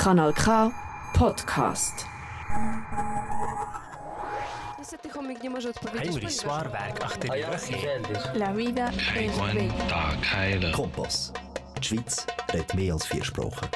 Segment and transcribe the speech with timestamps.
[0.00, 0.72] Kanal K
[1.12, 2.06] Podcast.
[5.92, 6.26] Henry.
[6.28, 8.38] Zwaarwerk achter die in.
[8.38, 9.38] La vida es
[10.32, 10.72] bella.
[10.72, 11.34] Kompass.
[11.78, 13.68] Die Schweiz redet mehr als vier Sprachen.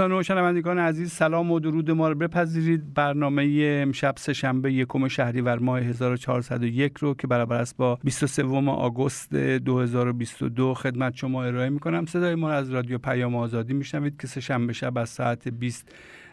[0.00, 2.94] دوستان و شنوندگان عزیز سلام و درود ما رو بپذیرید.
[2.94, 3.42] برنامه
[3.82, 11.16] امشب سهشنبه یکم شهریور ماه 1401 رو که برابر است با 23 آگوست 2022 خدمت
[11.16, 12.06] شما ارائه می‌کنم.
[12.06, 15.88] صدای ما از رادیو پیام آزادی میشنوید که سهشنبه شب از ساعت 20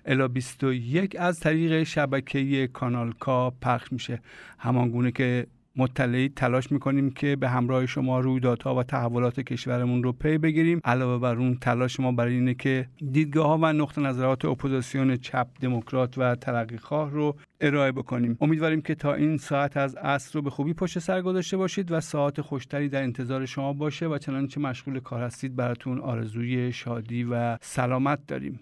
[0.05, 4.21] الی 21 از طریق شبکه کانال K پخش میشه.
[4.59, 5.47] همان گونه که
[5.77, 10.81] مطلعید تلاش می‌کنیم که به همراه شما رویدادها و تحولات کشورمون رو پی بگیریم.
[10.85, 15.47] علاوه بر اون تلاش ما برای اینه که دیدگاه ها و نقطه نظرات اپوزیسیون چپ
[15.61, 18.37] دموکرات و ترقی خواه رو ارائه بکنیم.
[18.41, 21.99] امیدواریم که تا این ساعت از عصر رو به خوبی پشت سر گذاشته باشید و
[21.99, 27.57] ساعت خوشتری در انتظار شما باشه و چنانچه مشغول کار هستید براتون آرزوی شادی و
[27.61, 28.59] سلامت داریم.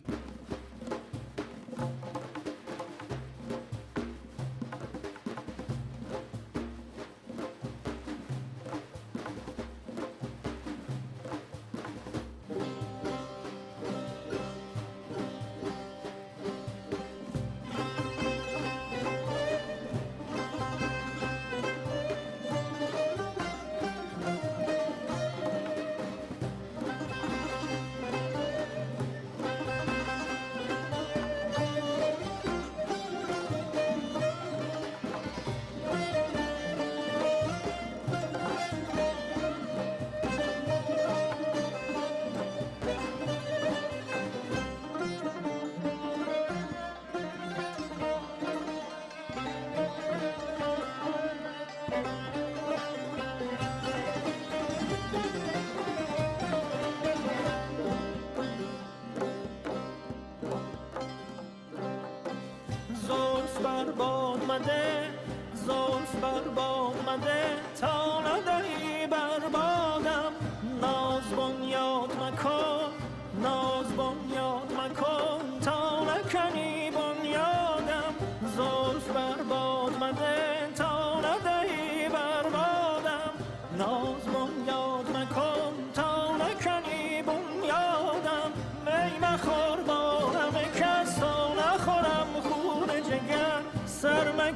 [64.56, 65.10] باد مده
[65.54, 67.44] زلف بر باد مده
[67.82, 67.95] تا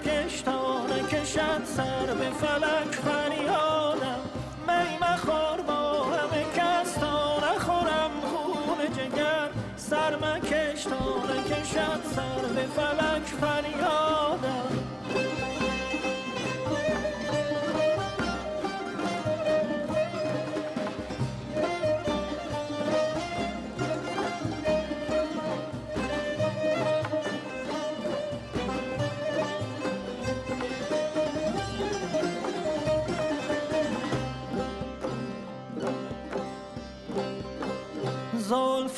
[0.10, 4.22] مکش تا نکشد سر به فلک فریادم
[4.68, 9.50] می مخور با همه کس تا نخورم خون جگر.
[9.78, 14.59] سر مکش تا نکشد سر به فلک فریادم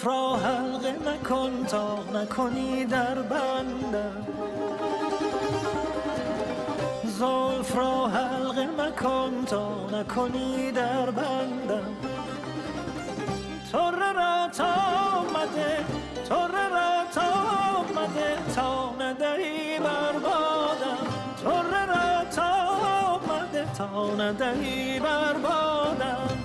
[0.05, 4.27] را حلقه مکن تا نکنی در بندم
[7.03, 11.95] زلف را حلقه مکن تا نکنی در بندم
[13.71, 14.73] تره را تا
[15.17, 15.85] آمده
[16.29, 17.21] تره را تا
[17.77, 21.07] آمده تا ندهی بر بادم
[21.43, 22.51] تره را تا
[23.05, 26.37] آمده تا ندهی بر بادم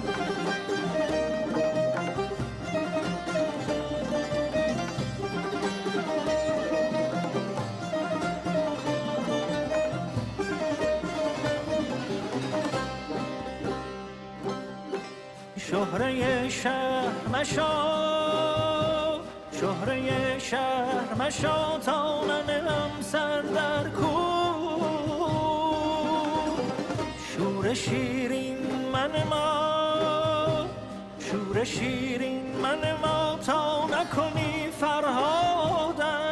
[15.96, 17.72] شهره شهر مشا
[19.60, 24.16] شهره شهر مشا تا ننم سر در کو.
[27.36, 28.58] شور شیرین
[28.92, 30.66] من ما
[31.30, 36.25] شور شیرین من ما تا نکنی فرهادم.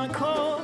[0.00, 0.62] مکن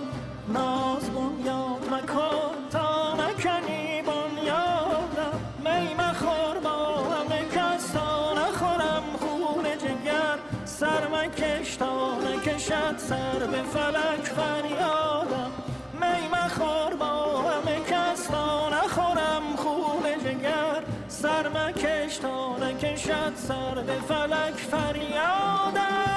[0.49, 7.93] ناز بنیاد مکن تا نکنی بنیادم می مخور با همه کس.
[7.93, 15.51] تا نخورم خون جگر سر مکش تا نکشد سر به فلک فریادم.
[15.93, 18.27] می مخور با همه کس.
[18.27, 26.16] تا نخورم خون جگر سر مکش تا نکشد سر به فلک فریادم.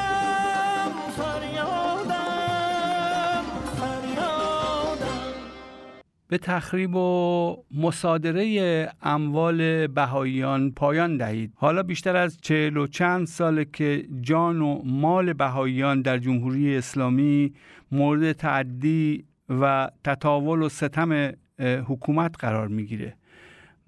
[6.29, 11.53] به تخریب و مصادره اموال بهاییان پایان دهید.
[11.55, 17.53] حالا بیشتر از چهل و چند ساله که جان و مال بهاییان در جمهوری اسلامی
[17.91, 23.15] مورد تعدی و تطاول و ستم حکومت قرار می‌گیره.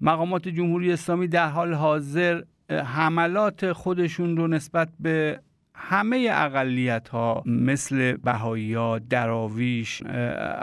[0.00, 5.40] مقامات جمهوری اسلامی در حال حاضر حملات خودشون رو نسبت به
[5.84, 10.12] همه اقلیت ها مثل بهایی ها دراویش اه،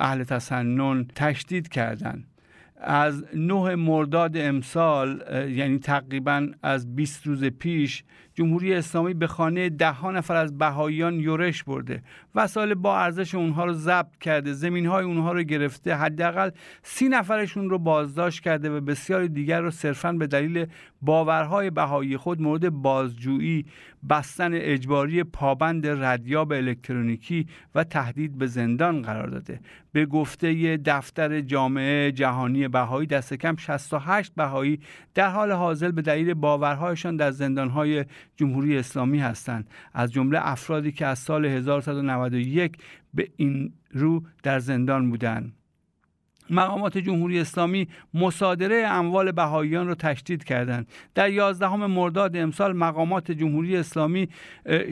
[0.09, 2.25] اهل تسنن تشدید کردند.
[2.81, 8.03] از 9 مرداد امسال یعنی تقریبا از 20 روز پیش
[8.39, 12.03] جمهوری اسلامی به خانه ده ها نفر از بهاییان یورش برده.
[12.35, 14.53] وسایل با ارزش اونها رو ضبط کرده.
[14.53, 15.95] زمین های اونها رو گرفته.
[15.95, 16.49] حداقل
[16.83, 20.65] سی نفرشون رو بازداشت کرده و بسیاری دیگر رو صرفا به دلیل
[21.01, 23.65] باورهای بهایی خود مورد بازجویی
[24.09, 29.59] بستن اجباری پابند ردیاب الکترونیکی و تهدید به زندان قرار داده.
[29.91, 34.79] به گفته دفتر جامعه جهانی بهایی دست کم 68 بهایی
[35.13, 38.05] در حال حاضر به دلیل باورهایشان در زندانهای
[38.39, 39.69] جمهوری اسلامی هستند.
[39.93, 42.77] از جمله افرادی که از سال 1191
[43.13, 45.53] به این رو در زندان بودند.
[46.49, 50.87] مقامات جمهوری اسلامی مصادره اموال بهاییان را تشدید کردند.
[51.15, 54.29] در 11 مرداد امسال مقامات جمهوری اسلامی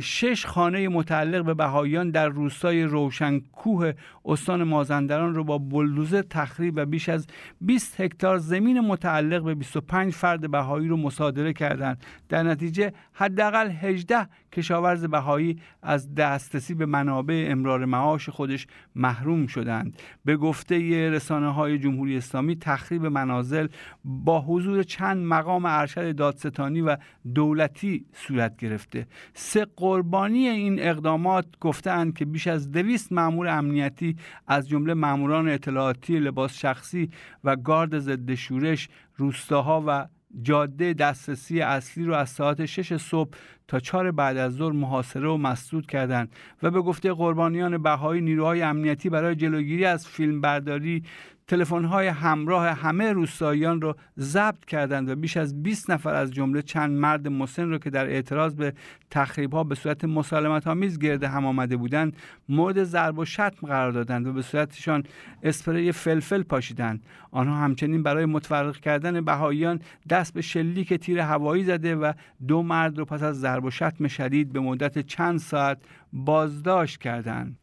[0.01, 3.93] شش خانه متعلق به بهاییان در روستای روشنکوه
[4.25, 7.27] استان مازندران را با بلدوزر تخریب و بیش از
[7.61, 12.05] 20 هکتار زمین متعلق به 25 فرد بهایی رو مصادره کردند.
[12.29, 20.01] در نتیجه حداقل 18 کشاورز بهایی از دسترسی به منابع امرار معاش خودش محروم شدند.
[20.25, 23.67] به گفته رسانه های جمهوری اسلامی تخریب منازل
[24.03, 26.97] با حضور چند مقام ارشد دادستانی و
[27.35, 29.07] دولتی صورت گرفته.
[29.33, 34.15] سه قربانی این اقدامات گفتند که بیش از دویست مامور امنیتی
[34.47, 37.09] از جمله ماموران اطلاعاتی لباس شخصی
[37.43, 40.07] و گارد ضد شورش روستاها و
[40.41, 43.29] جاده دسترسی اصلی رو از ساعت 6 صبح
[43.67, 46.31] تا 4 بعد از ظهر محاصره و مسدود کردند
[46.63, 51.03] و به گفته قربانیان بهایی نیروهای امنیتی برای جلوگیری از فیلمبرداری
[51.47, 56.91] تلفن‌های همراه همه روستاییان را ضبط کردند و بیش از 20 نفر از جمله چند
[56.91, 58.73] مرد مسن را که در اعتراض به
[59.11, 62.15] تخریب‌ها به صورت مسالمت آمیز گرد هم آمده بودند
[62.49, 65.03] مورد ضرب و شتم قرار دادند و به صورتشان
[65.43, 71.95] اسپری فلفل پاشیدند آنها همچنین برای متفرق کردن بهاییان دست به شلیک تیر هوایی زده
[71.95, 72.13] و
[72.47, 75.77] دو مرد را پس از ضرب و شتم شدید به مدت چند ساعت
[76.13, 77.57] بازداشت کردند.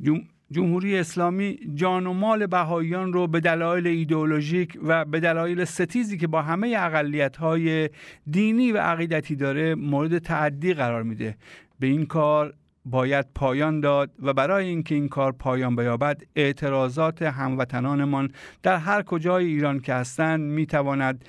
[0.51, 6.27] جمهوری اسلامی جان و مال بهاییان رو به دلایل ایدئولوژیک و به دلایل ستیزی که
[6.27, 7.91] با همه اقلیت‌های
[8.31, 11.37] دینی و عقیدتی داره مورد تعدی قرار میده.
[11.81, 18.31] به این کار باید پایان داد و برای اینکه این کار پایان بیابد اعتراضات هموطنانمان
[18.63, 21.25] در هر کجای ایران که هستند می‌تواند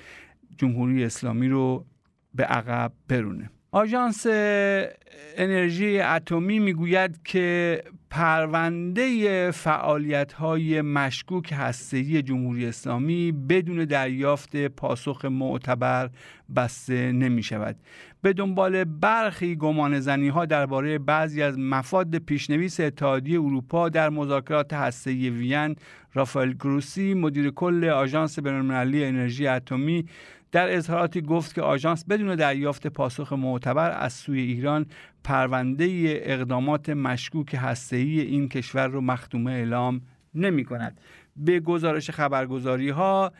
[0.58, 1.84] جمهوری اسلامی رو
[2.34, 3.50] به عقب برونه.
[3.76, 4.26] آژانس
[5.36, 16.10] انرژی اتمی می‌گوید که پرونده فعالیت های مشکوک هسته‌ای جمهوری اسلامی بدون دریافت پاسخ معتبر
[16.56, 17.76] بسته نمی شود
[18.22, 24.72] به دنبال برخی گمان زنی ها درباره بعضی از مفاد پیشنویس اتحادیه اروپا در مذاکرات
[24.72, 25.76] هسته‌ای وین
[26.14, 30.06] رافائل گروسی مدیر کل آژانس بین‌المللی انرژی اتمی
[30.52, 34.86] در اظهاراتی گفت که آژانس بدون دریافت پاسخ معتبر از سوی ایران
[35.24, 35.86] پرونده
[36.22, 40.00] اقدامات مشکوک هسته‌ای این کشور رو مختومه اعلام
[40.34, 41.00] نمی کند.
[41.36, 43.32] به گزارش خبرگزاری ها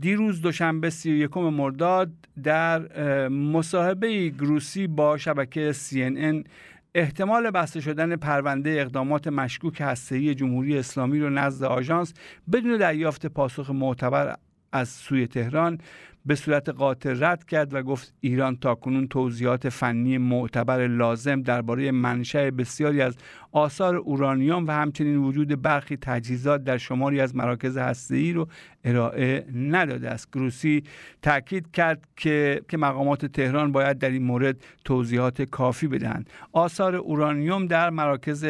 [0.00, 6.48] دیروز دوشنبه 31 مرداد در مصاحبه گروسی با شبکه CNN
[6.94, 12.14] احتمال بسته شدن پرونده اقدامات مشکوک هسته‌ای جمهوری اسلامی رو نزد آژانس
[12.52, 14.36] بدون دریافت پاسخ معتبر
[14.72, 15.78] از سوی تهران
[16.26, 22.50] به صورت قاطع رد کرد و گفت ایران تاکنون توضیحات فنی معتبر لازم درباره منشأ
[22.50, 23.16] بسیاری از
[23.52, 28.48] آثار اورانیوم و همچنین وجود برخی تجهیزات در شماری از مراکز هسته‌ای رو
[28.84, 30.28] ارائه نداده است.
[30.32, 30.82] گروسی
[31.22, 36.30] تاکید کرد که که مقامات تهران باید در این مورد توضیحات کافی بدهند.
[36.52, 38.46] آثار اورانیوم در مراکز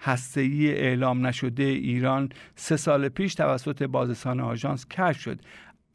[0.00, 5.40] هسته‌ای اعلام نشده ایران سه سال پیش توسط بازرسان آژانس کشف شد.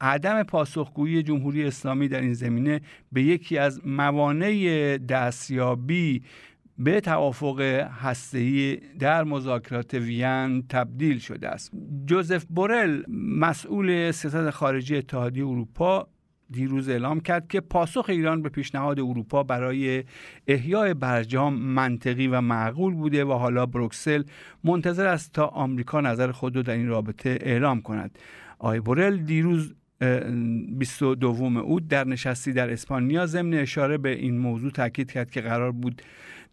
[0.00, 2.80] عدم پاسخگویی جمهوری اسلامی در این زمینه
[3.12, 6.22] به یکی از موانع دستیابی
[6.78, 7.60] به توافق
[8.00, 11.72] هسته‌ای در مذاکرات وین تبدیل شده است.
[12.06, 16.08] جوزف بورل مسئول سیاست خارجی اتحادیه اروپا
[16.50, 20.04] دیروز اعلام کرد که پاسخ ایران به پیشنهاد اروپا برای
[20.46, 24.22] احیای برجام منطقی و معقول بوده و حالا بروکسل
[24.64, 28.18] منتظر است تا آمریکا نظر خود را در این رابطه اعلام کند.
[28.58, 35.12] آقای بورل دیروز 22 اوت در نشستی در اسپانیا ضمن اشاره به این موضوع تاکید
[35.12, 36.02] کرد که قرار بود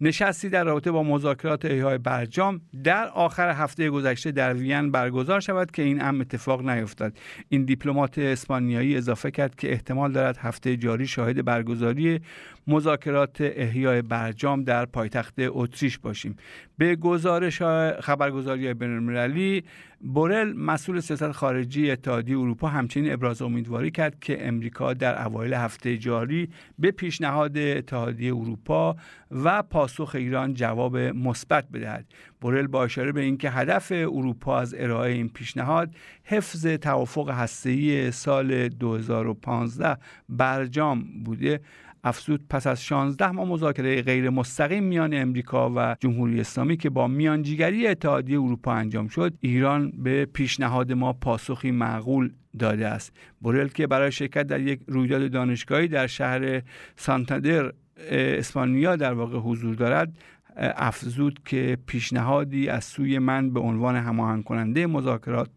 [0.02, 5.72] نشستی در رابطه با مذاکرات احیای برجام در آخر هفته گذشته در وین برگزار شود
[5.72, 7.18] که این امر اتفاق نیفتاد.
[7.50, 12.22] این دیپلمات اسپانیایی اضافه کرد که احتمال دارد هفته جاری شاهد برگزاری
[12.68, 16.36] مذاکرات احیای برجام در پایتخت اتریش باشیم.
[16.78, 17.62] به گزارش
[18.02, 19.64] خبرگزاری بینالمللی
[20.13, 25.97] بورل مسئول سیاست خارجی اتحادیه اروپا همچنین ابراز امیدواری کرد که امریکا در اوایل هفته
[25.97, 28.95] جاری به پیشنهاد اتحادیه اروپا
[29.31, 32.05] و پاسخ ایران جواب مثبت بدهد.
[32.41, 38.67] بورل با اشاره به اینکه هدف اروپا از ارائه این پیشنهاد حفظ توافق هسته‌ای سال
[38.67, 39.97] 2015
[40.29, 41.59] برجام بوده
[42.05, 47.07] افزود پس از 16 ماه مذاکره غیر مستقیم میان امریکا و جمهوری اسلامی که با
[47.07, 53.13] میانجیگری اتحادیه اروپا انجام شد ایران به پیشنهاد ما پاسخی معقول داده است.
[53.41, 56.62] بورل که برای شرکت در یک رویداد دانشگاهی در شهر
[56.95, 57.71] سانتادر
[58.12, 60.17] اسپانیا در واقع حضور دارد
[60.57, 65.50] افزود که پیشنهادی از سوی من به عنوان هماهنگ کننده مذاکرات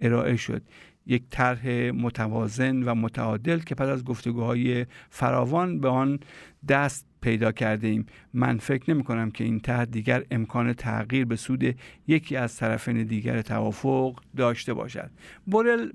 [0.00, 0.62] ارائه شد.
[1.08, 6.20] یک طرح متوازن و متعادل که پس از گفتگوهای فراوان به آن
[6.68, 8.06] دست پیدا کرده ایم.
[8.34, 11.74] من فکر نمی کنم که این طرح دیگر امکان تغییر به سود
[12.06, 15.10] یکی از طرفین دیگر توافق داشته باشد.
[15.46, 15.90] بورل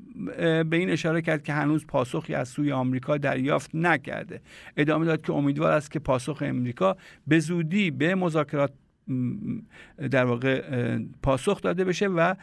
[0.64, 4.42] به این اشاره کرد که هنوز پاسخی از سوی آمریکا دریافت نکرده.
[4.78, 8.72] ادامه داد که امیدوار است که پاسخ امریکا به زودی به مذاکرات
[10.12, 10.62] در واقع
[11.22, 12.36] پاسخ داده بشه و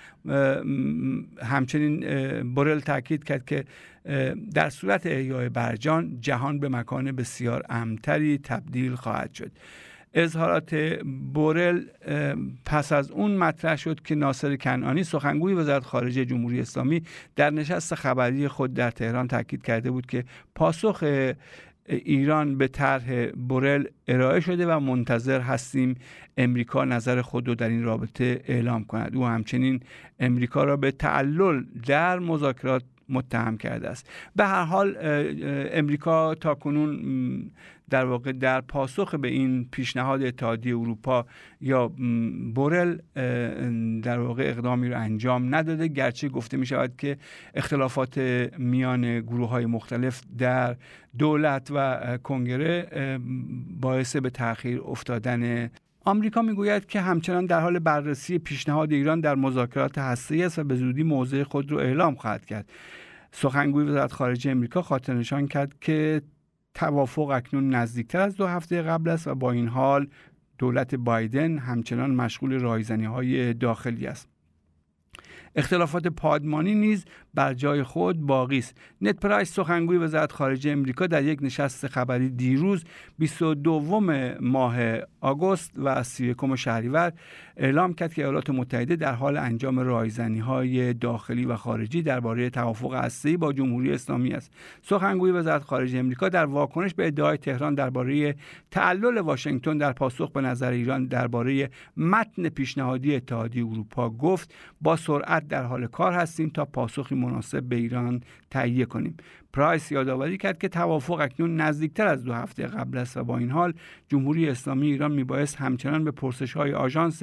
[1.43, 2.01] همچنین
[2.55, 3.65] بورل تاکید کرد که
[4.55, 9.51] در صورت احیای برجان جهان به مکان بسیار امتری تبدیل خواهد شد.
[10.15, 10.75] اظهارات
[11.33, 11.81] بورل
[12.65, 17.03] پس از اون مطرح شد که ناصر کنعانی سخنگوی وزارت خارجه جمهوری اسلامی
[17.37, 20.25] در نشست خبری خود در تهران تاکید کرده بود که
[20.55, 21.05] پاسخ
[21.87, 25.95] ایران به طرح بورل ارائه شده و منتظر هستیم
[26.37, 29.17] امریکا نظر خود رو در این رابطه اعلام کند.
[29.17, 29.81] او همچنین
[30.21, 34.11] امریکا را به تعلل در مذاکرات متهم کرده است.
[34.37, 34.97] به هر حال
[35.73, 37.51] امریکا تا کنون
[37.91, 41.27] در واقع در پاسخ به این پیشنهاد اتحادیه اروپا
[41.61, 41.89] یا
[42.55, 42.99] بورل
[44.03, 45.89] در واقع اقدامی رو انجام نداده.
[45.89, 47.17] گرچه گفته می شود که
[47.55, 48.19] اختلافات
[48.59, 50.77] میان گروه های مختلف در
[51.19, 52.89] دولت و کنگره
[53.81, 55.71] باعث به تاخیر افتادن.
[56.05, 60.75] آمریکا می‌گوید که همچنان در حال بررسی پیشنهاد ایران در مذاکرات هسته‌ای است و به
[60.75, 62.71] زودی موضع خود را اعلام خواهد کرد.
[63.33, 66.23] سخنگوی وزارت خارجه امریکا خاطر نشان کرد که
[66.75, 70.09] توافق اکنون نزدیکتر از دو هفته قبل است و با این حال
[70.59, 74.29] دولت بایدن همچنان مشغول رایزنی های داخلی است.
[75.57, 78.77] اختلافات پادمانی نیز بر جای خود باقی است.
[79.01, 82.85] نت پرایس سخنگوی وزارت خارجه امریکا در یک نشست خبری دیروز
[83.19, 84.01] 22
[84.41, 84.77] ماه
[85.21, 87.13] آگوست و 31 شهریور
[87.57, 92.95] اعلام کرد که ایالات متحده در حال انجام رایزنی های داخلی و خارجی درباره توافق
[92.95, 94.53] هسته‌ای با جمهوری اسلامی است.
[94.83, 98.35] سخنگوی وزارت خارجه امریکا در واکنش به ادعای تهران درباره
[98.71, 105.49] تعلل واشنگتن در پاسخ به نظر ایران درباره متن پیشنهادی اتحادیه اروپا گفت با سرعت
[105.49, 109.17] در حال کار هستیم تا پاسخی مناسب به ایران تهیه کنیم.
[109.53, 113.51] پرایس یادآوری کرد که توافق اکنون نزدیکتر از دو هفته قبل است و با این
[113.51, 113.73] حال
[114.09, 117.23] جمهوری اسلامی ایران میبایست همچنان به پرسش های آژانس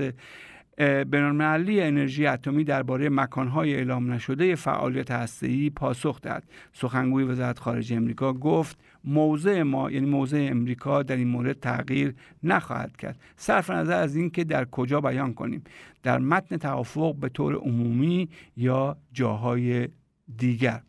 [0.78, 6.44] بینالمللی انرژی اتمی درباره مکانهای اعلام نشده فعالیت هسته‌ای پاسخ داد.
[6.74, 12.98] سخنگوی وزارت خارجه امریکا گفت موضع ما یعنی موضع امریکا در این مورد تغییر نخواهد
[12.98, 13.20] کرد.
[13.36, 15.64] صرف نظر از اینکه در کجا بیان کنیم.
[16.04, 19.88] در متن توافق به طور عمومی یا جاهای
[20.38, 20.82] دیگر.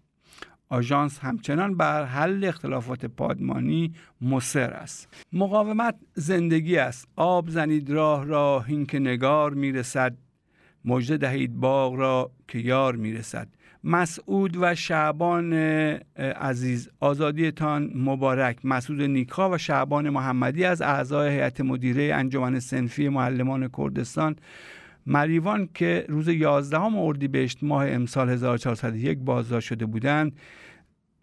[0.68, 5.08] آژانس همچنان بر حل اختلافات پادمانی مصر است.
[5.32, 7.08] مقاومت زندگی است.
[7.16, 10.16] آب زنید راه را هین که نگار می‌رسد.
[10.84, 13.48] مژده دهید باغ را که یار می‌رسد.
[13.84, 15.52] مسعود و شعبان
[16.16, 18.58] عزیز آزادیتان مبارک.
[18.64, 24.36] مسعود نیکا و شعبان محمدی از اعضای هیئت مدیره انجمن سنفی معلمان کردستان
[25.08, 30.32] مریوان که روز 11 اردیبهشت ماه امسال 1401 بازداشت شده بودند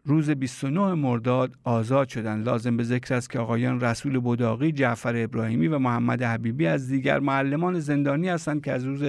[0.08, 2.46] روز 29 مرداد آزاد شدند.
[2.46, 7.20] لازم به ذکر است که آقایان رسول بوداقی، جعفر ابراهیمی و محمد حبیبی از دیگر
[7.20, 9.04] معلمان زندانی هستند که از روز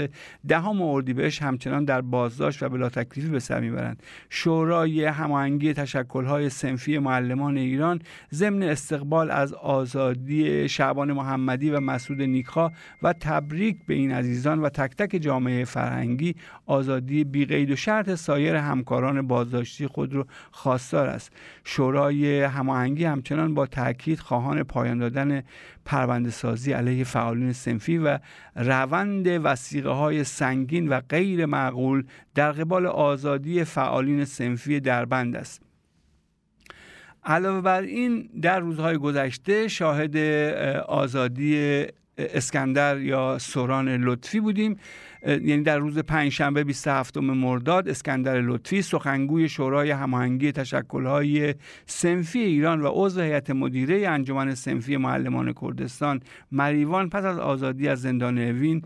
[0.49, 4.03] دهم اردیبهشت همچنان در بازداشت و بلا تکلیفی به سر می‌برند.
[4.31, 8.01] شورای هماهنگی تشکل‌های سنفی معلمان ایران
[8.33, 12.73] ضمن استقبال از آزادی شعبان محمدی و مسعود نیکا
[13.03, 16.35] و تبریک به این عزیزان و تک تک جامعه فرهنگی
[16.67, 21.33] آزادی بیقید و شرط سایر همکاران بازداشتی خود را خواست خواستار است.
[21.65, 25.43] شورای هماهنگی همچنان با تاکید خواهان پایان دادن
[25.85, 28.19] پرونده سازی علیه فعالین سنفی و
[28.57, 35.63] روند وسیقه های سنگین و غیر معقول در قبال آزادی فعالین سنفی دربند است.
[37.25, 40.17] علاوه بر این در روزهای گذشته شاهد
[40.87, 41.85] آزادی
[42.19, 44.77] اسکندر یا سوران لطفی بودیم.
[45.27, 51.55] یعنی در روز پنجشنبه 27 مرداد اسکندر لطفی سخنگوی شورای هماهنگی تشکل‌های
[51.87, 56.21] سنفی ایران و عضو هیئت مدیره انجمن سنفی معلمان کردستان
[56.53, 58.83] مریوان پس از آزادی از زندان اوین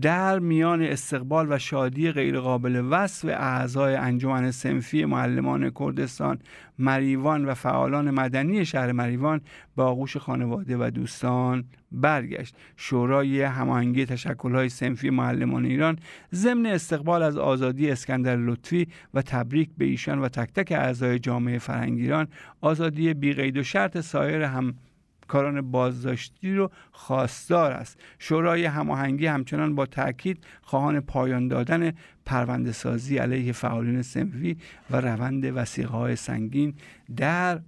[0.00, 6.38] در میان استقبال و شادی غیرقابل وصف اعضای انجمن سنفی معلمان کردستان
[6.78, 9.40] مریوان و فعالان مدنی شهر مریوان
[9.76, 12.56] به آغوش خانواده و دوستان برگشت.
[12.76, 15.83] شورای هماهنگی تشکل‌های سنفی معلمان ایران
[16.34, 21.58] ضمن استقبال از آزادی اسکندر لطفی و تبریک به ایشان و تک تک اعضای جامعه
[21.58, 22.28] فرهنگ ایران
[22.60, 24.74] آزادی بیقید و شرط سایر هم
[25.28, 28.00] کاران بازداشتی رو خواستار است.
[28.18, 31.92] شورای هماهنگی همچنان با تاکید خواهان پایان دادن
[32.26, 34.56] پرونده سازی علیه فعالین سنفی
[34.90, 36.74] و روند وسیقه های سنگین
[37.16, 37.60] در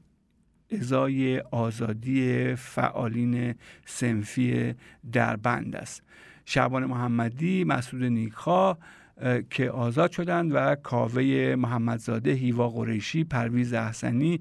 [0.73, 4.75] ازای آزادی فعالین سنفی
[5.13, 6.03] در بند است.
[6.49, 8.79] شعبان محمدی مسعود نیکا
[9.51, 14.41] که آزاد شدند و کاوه محمدزاده هیوا قریشی پرویز احسنی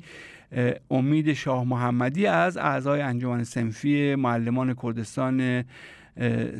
[0.91, 5.63] امید شاه محمدی از اعضای انجمن سنفی معلمان کردستان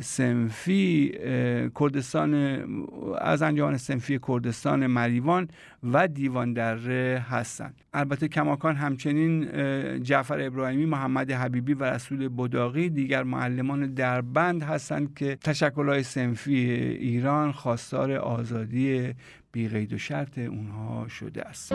[0.00, 1.12] سنفی
[1.80, 2.34] کردستان
[3.18, 5.48] از انجمن سنفی کردستان مریوان
[5.92, 7.74] و دیوان دره هستند.
[7.94, 9.48] البته کماکان همچنین
[10.02, 16.56] جعفر ابراهیمی محمد حبیبی و رسول بداقی دیگر معلمان دربند هستند که تشکلهای سنفی
[17.00, 19.14] ایران خواستار آزادی
[19.52, 21.72] بیقید و شرط اونها شده است.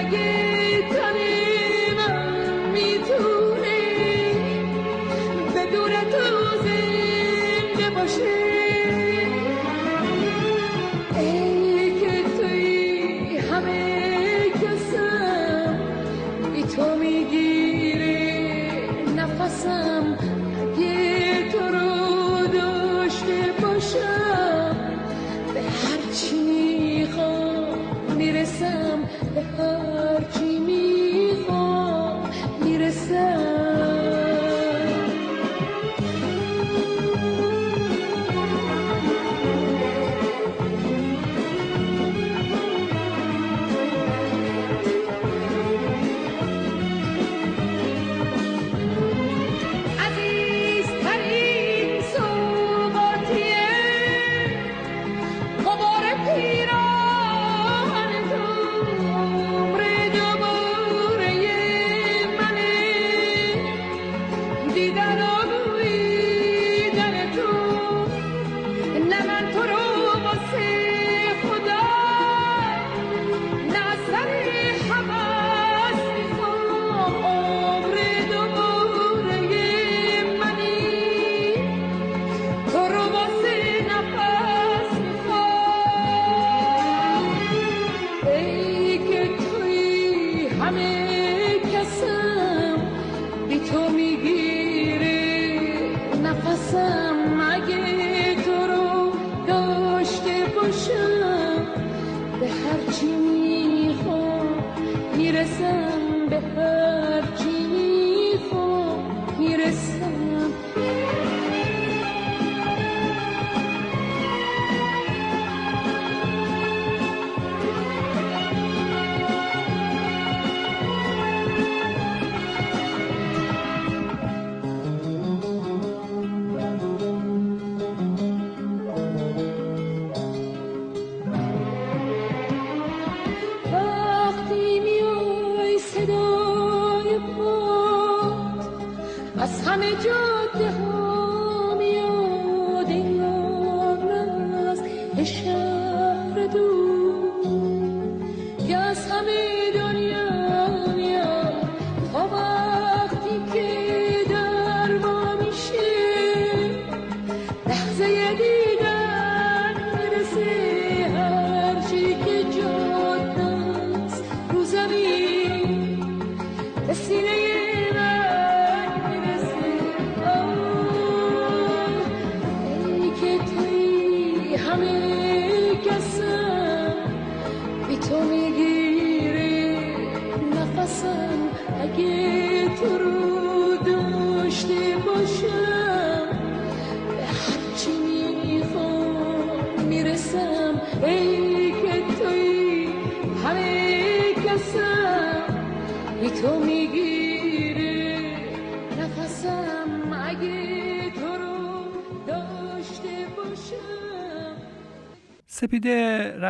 [0.00, 0.49] سپیده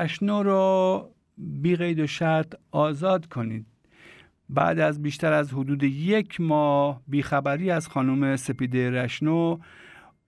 [0.01, 3.67] رشنو رو بی قید و شرط آزاد کنید.
[4.49, 9.59] بعد از بیشتر از حدود یک ماه بیخبری از خانم سپیده رشنو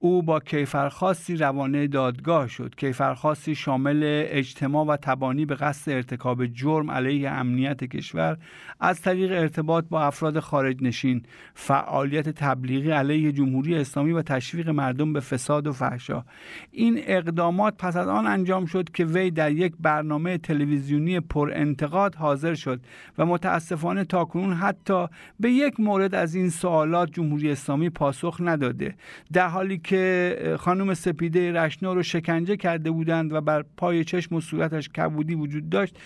[0.04, 2.74] او با کیفرخواستی روانه دادگاه شد.
[2.76, 8.36] کیفرخواستی شامل اجتماع و تبانی به قصد ارتکاب جرم علیه امنیت کشور
[8.80, 11.22] از طریق ارتباط با افراد خارج نشین
[11.54, 16.24] فعالیت تبلیغی علیه جمهوری اسلامی و تشویق مردم به فساد و فحشا.
[16.70, 22.14] این اقدامات پس از آن انجام شد که وی در یک برنامه تلویزیونی پر انتقاد
[22.14, 22.80] حاضر شد
[23.18, 25.06] و متاسفانه تاکنون حتی
[25.40, 28.94] به یک مورد از این سوالات جمهوری اسلامی پاسخ نداده.
[29.32, 34.34] در حالی که که خانم سپیده رشنا رو شکنجه کرده بودند و بر پای چشم
[34.34, 35.96] و صورتش کبودی وجود داشت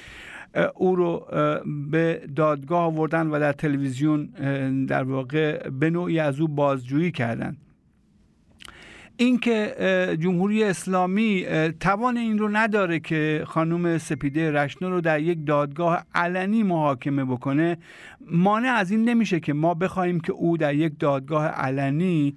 [0.74, 1.26] او رو
[1.90, 4.24] به دادگاه آوردن و در تلویزیون
[4.88, 7.56] در واقع به نوعی از او بازجویی کردند.
[9.16, 9.76] اینکه
[10.20, 11.46] جمهوری اسلامی
[11.80, 17.76] توان این رو نداره که خانم سپیده رشنو رو در یک دادگاه علنی محاکمه بکنه.
[18.30, 22.36] مانع از این نمیشه که ما بخوایم که او در یک دادگاه علنی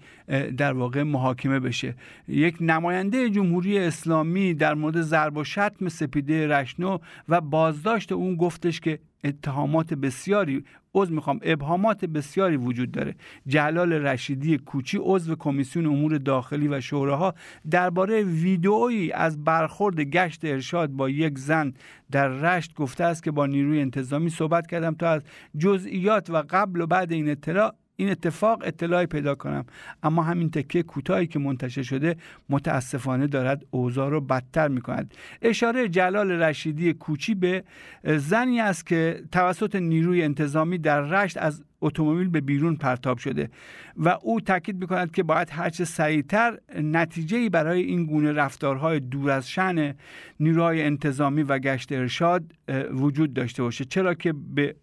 [0.57, 1.95] در واقع محاکمه بشه.
[2.27, 6.97] یک نماینده جمهوری اسلامی در مورد ضرب و شتم سپیده رشنو
[7.29, 13.15] و بازداشت اون گفتش که اتهامات بسیاری عضو می‌خوام ابهامات بسیاری وجود داره.
[13.47, 17.36] جلال رشیدی کوچی عضو کمیسیون امور داخلی و شوراها
[17.71, 21.73] درباره ویدئویی از برخورد گشت ارشاد با یک زن
[22.12, 25.21] در رشت گفته است که با نیروی انتظامی صحبت کردم تا از
[25.58, 29.65] جزئیات و قبل و بعد این اطلاع این اتفاق اطلاعی پیدا کنم.
[30.03, 32.15] اما همین تکه کوتاهی که منتشر شده
[32.49, 37.63] متاسفانه دارد اوضاع رو بدتر می کند اشاره جلال رشیدی کوچی به
[38.03, 43.49] زنی است که توسط نیروی انتظامی در رشت از اتومبیل به بیرون پرتاب شده
[43.97, 49.49] و او تاکید می‌کند که باید هرچه سریعتر نتیجه برای این گونه رفتارهای دور از
[49.49, 49.95] شن
[50.39, 52.43] نیروهای انتظامی و گشت ارشاد
[52.91, 53.85] وجود داشته باشه.
[53.85, 54.75] چرا که به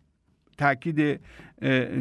[0.59, 1.21] تاکید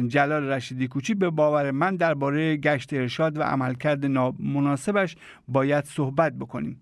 [0.08, 5.16] جلال رشیدی کوچی به باور من درباره گشت ارشاد و عملکرد نامناسبش
[5.48, 6.80] باید صحبت بکنیم.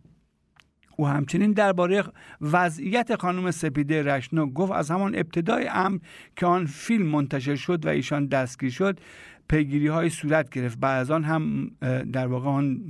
[0.97, 2.05] او همچنین درباره
[2.41, 5.99] وضعیت خانم سپیده رشنو گفت از همان ابتدای امر
[6.37, 9.01] که آن فیلم منتشر شد و ایشان دستگیر شد
[9.49, 11.71] پیگیری های صورت گرفت بعد از آن هم
[12.13, 12.81] در واقع آن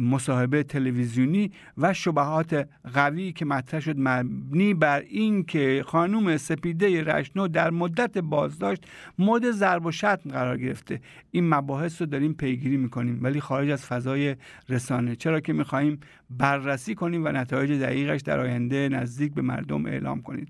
[0.00, 7.48] مصاحبه تلویزیونی و شبهات قوی که مطرح شد مبنی بر این که خانم سپیده رشنو
[7.48, 8.86] در مدت بازداشت
[9.18, 11.00] مورد ضرب و شتم قرار گرفته.
[11.30, 14.36] این مباحث رو داریم پیگیری می‌کنیم ولی خارج از فضای
[14.68, 15.16] رسانه.
[15.16, 20.48] چرا که می‌خواهیم بررسی کنیم و نتایج دقیقش در آینده نزدیک به مردم اعلام کنید.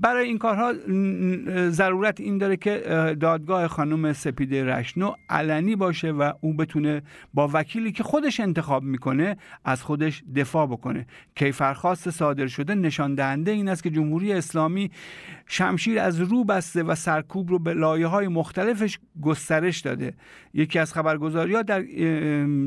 [0.00, 0.74] برای این کارها
[1.70, 2.78] ضرورت این داره که
[3.20, 7.02] دادگاه خانم سپیده رشنو علنی باشه و او بتونه
[7.34, 11.06] با وکیلی که خودش انتخاب می‌کنه از خودش دفاع بکنه.
[11.34, 14.90] کیفرخواست صادر شده نشان دهنده این است که جمهوری اسلامی
[15.46, 20.14] شمشیر از رو بسته و سرکوب رو به لایه های مختلفش گسترش داده.
[20.54, 21.82] یکی از خبرگزاری ها در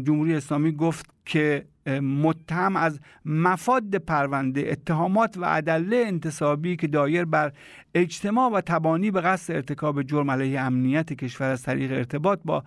[0.03, 1.65] جمهوری اسلامی گفت که
[2.01, 7.51] متهم از مفاد پرونده اتهامات و ادله انتصابی که دایر بر
[7.95, 12.63] اجتماع و تبانی به قصد ارتکاب جرم علیه امنیت کشور از طریق ارتباط با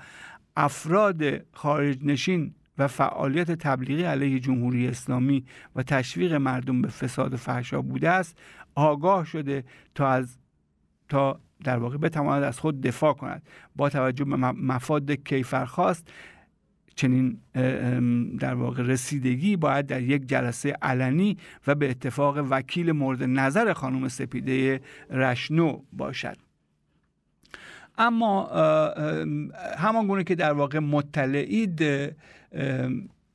[0.56, 5.44] افراد خارج نشین و فعالیت تبلیغی علیه جمهوری اسلامی
[5.76, 8.38] و تشویق مردم به فساد و فحشا بوده است
[8.74, 9.64] آگاه شده
[9.94, 10.38] تا از
[11.08, 13.42] تا در واقع بتواند از خود دفاع کند.
[13.76, 16.08] با توجه به مفاد کیفرخواست
[16.96, 17.38] چنین
[18.38, 24.09] در واقع رسیدگی باید در یک جلسه علنی و به اتفاق وکیل مورد نظر خانم
[24.09, 24.80] سپیده
[25.11, 26.37] رشنو باشد.
[27.98, 28.46] اما
[29.78, 31.83] همان گونه که در واقع مطلعید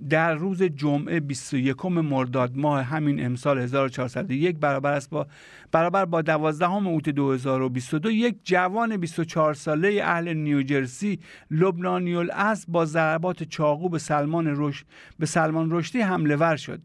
[0.10, 5.28] در روز جمعه 21 مرداد ماه همین امسال 1401 برابر است با
[5.72, 11.20] برابر با 12 اوت 2022 یک جوان 24 ساله اهل نیوجرسی
[11.52, 14.86] لبنانی الاصل با ضربات چاقو به سلمان رشد
[15.20, 16.82] به سلمان رشدی حمله ور شد.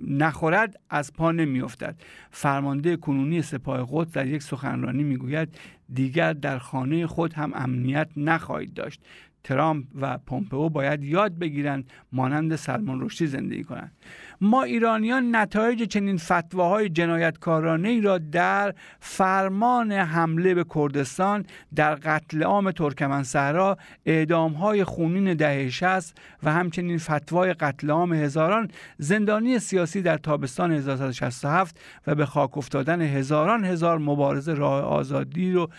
[0.08, 1.96] نخورد از پا نمیافتد.
[2.30, 5.48] فرمانده کنونی سپاه قدس در یک سخنرانی می‌گوید
[5.94, 9.00] دیگر در خانه خود هم امنیت نخواهید داشت.
[9.44, 13.92] ترامپ و پومپئو باید یاد بگیرند مانند سلمان رشدی زندگی کنند.
[14.40, 22.42] ما ایرانیان نتایج چنین فتواهای جنایتکارانه ای را در فرمان حمله به کردستان در قتل
[22.42, 29.58] عام ترکمن صحرا اعدام های خونین دهه 60 و همچنین فتوای قتل عام هزاران زندانی
[29.58, 35.70] سیاسی در تابستان 1967 و به خاک افتادن هزاران هزار مبارزه راه آزادی رو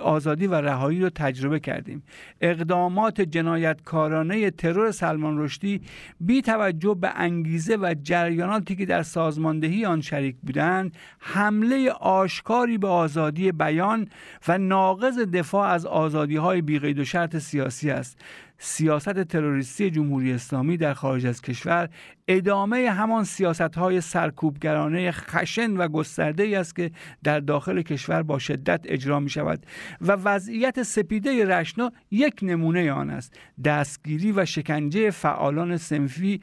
[0.00, 2.02] آزادی و رهایی رو تجربه کردیم.
[2.40, 5.80] اقدامات جنایتکارانه ترور سلمان رشدی
[6.20, 12.88] بی توجه به انگیزه و جریاناتی که در سازماندهی آن شریک بودند حمله آشکاری به
[12.88, 14.08] آزادی بیان
[14.48, 18.18] و ناقض دفاع از آزادی های بیقید و شرط سیاسی است.
[18.58, 21.88] سیاست تروریستی جمهوری اسلامی در خارج از کشور
[22.28, 26.90] ادامه همان سیاست های سرکوبگرانه خشن و گسترده است که
[27.22, 29.66] در داخل کشور با شدت اجرا می شود
[30.00, 33.38] و وضعیت سپیده رشنا یک نمونه آن است.
[33.64, 36.40] دستگیری و شکنجه فعالان سنفی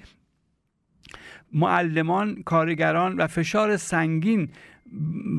[1.54, 4.50] معلمان کارگران و فشار سنگین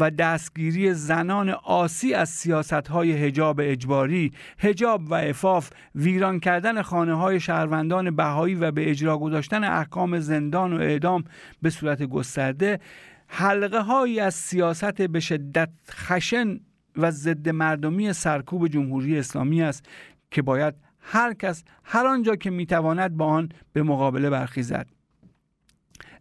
[0.01, 7.15] و دستگیری زنان آسی از سیاست های هجاب اجباری، هجاب و افاف، ویران کردن خانه
[7.15, 11.25] های شهروندان بهایی و به اجرا گذاشتن احکام زندان و اعدام
[11.63, 12.81] به صورت گسترده
[13.29, 16.61] حلقه هایی از سیاست به شدت خشن
[16.97, 19.87] و ضد مردمی سرکوب جمهوری اسلامی است
[20.31, 24.87] که باید هر کس هر آنجا که می‌تواند با آن به مقابله برخیزد.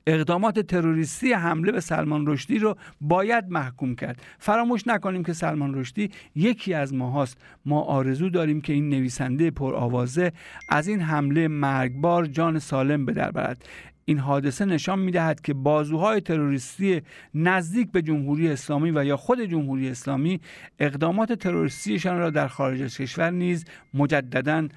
[0.08, 4.22] اقدامات تروریستی حمله به سلمان رشدی رو باید محکوم کرد.
[4.40, 7.38] فراموش نکنیم که سلمان رشدی یکی از ماهاست.
[7.66, 10.32] ما آرزو داریم که این نویسنده پرآوازه
[10.70, 13.66] از این حمله مرگبار جان سالم به در برد.
[14.06, 17.02] این حادثه نشان می‌دهد که بازوهای تروریستی
[17.34, 20.42] نزدیک به جمهوری اسلامی و یا خود جمهوری اسلامی
[20.80, 24.68] اقدامات تروریستیشان را در خارج از کشور نیز مجددا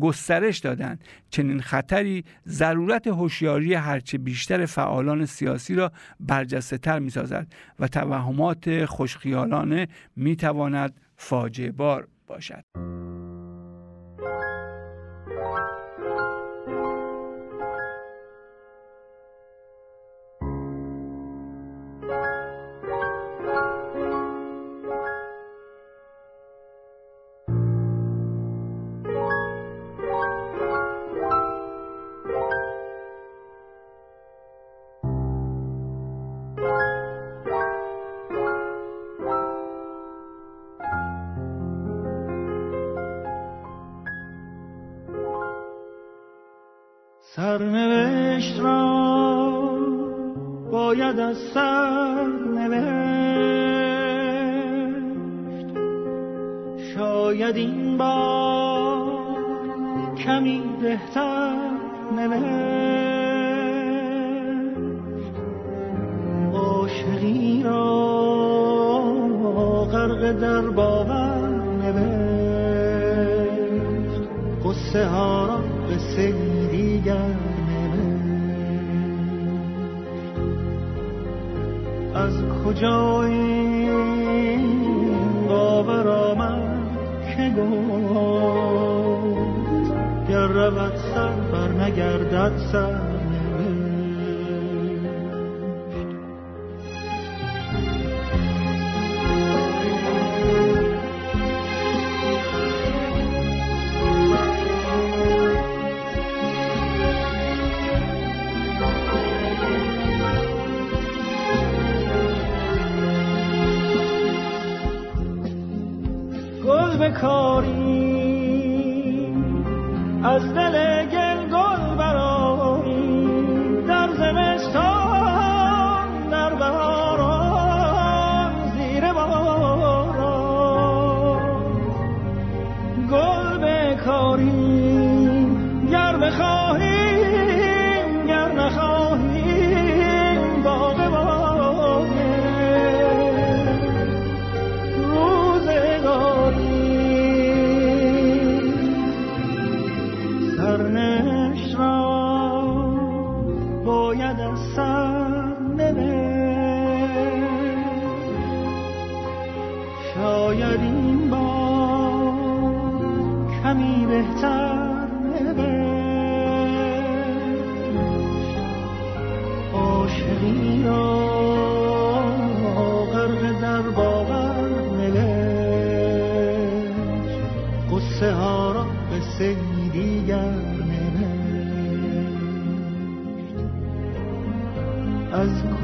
[0.00, 1.04] گسترش دادند.
[1.30, 7.46] چنین خطری ضرورت هوشیاری هرچه بیشتر فعالان سیاسی را برجسته تر می سازد
[7.78, 12.64] و توهمات خوشخیالانه می تواند فاجعه بار باشد.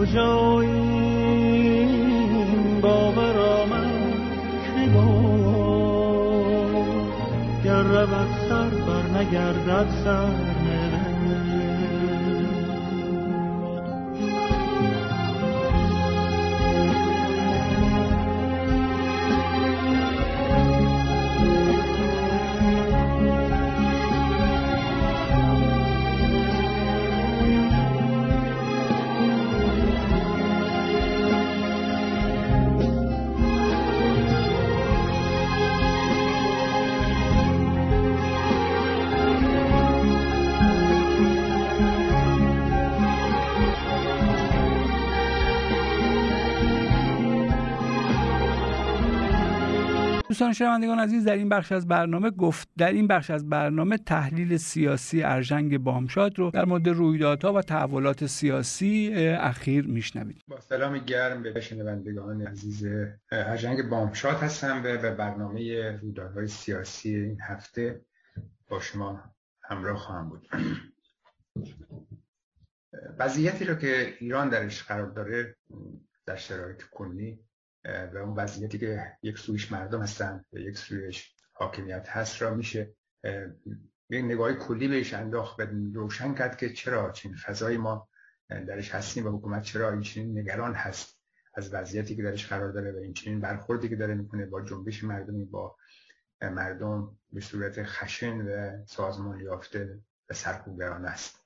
[0.07, 1.87] کجایی
[2.83, 4.13] باور آمد
[4.65, 5.11] که با
[7.65, 10.46] گر رود سر بر نگردد سر.
[50.29, 54.57] دوستان شنوندگان عزیز در این بخش از برنامه گفت در این بخش از برنامه تحلیل
[54.57, 60.43] سیاسی ارژنگ بامشاد رو در مورد رویدادها و تحولات سیاسی اخیر میشنوید.
[60.49, 62.87] با سلام گرم به شنوندگان عزیز
[63.33, 68.01] ارژنگ بامشاد هستم و برنامه رویدادهای سیاسی این هفته
[68.69, 69.25] با شما
[69.63, 70.49] همراه خواهم بود.
[73.19, 75.57] وضعیتی رو که ایران درش قرار داره
[76.27, 77.46] در شرایط کنی
[77.87, 82.95] و اون وضعیتی که یک سویش مردم هستن و یک سویش حاکمیت هست را میشه
[84.11, 85.63] یک نگاه کلی بهش انداخت و
[85.95, 88.09] روشن کرد که چرا چین فضای ما
[88.49, 91.21] درش هستیم و حکومت چرا این چنین نگران هست
[91.55, 95.05] از وضعیتی که درش قرار داره و این چنین برخوردی که داره می‌کنه با جنبش
[95.05, 95.77] مردمی با
[96.43, 101.46] مردم به صورت خشن و سازمان یافته و سرکوبگرانه است.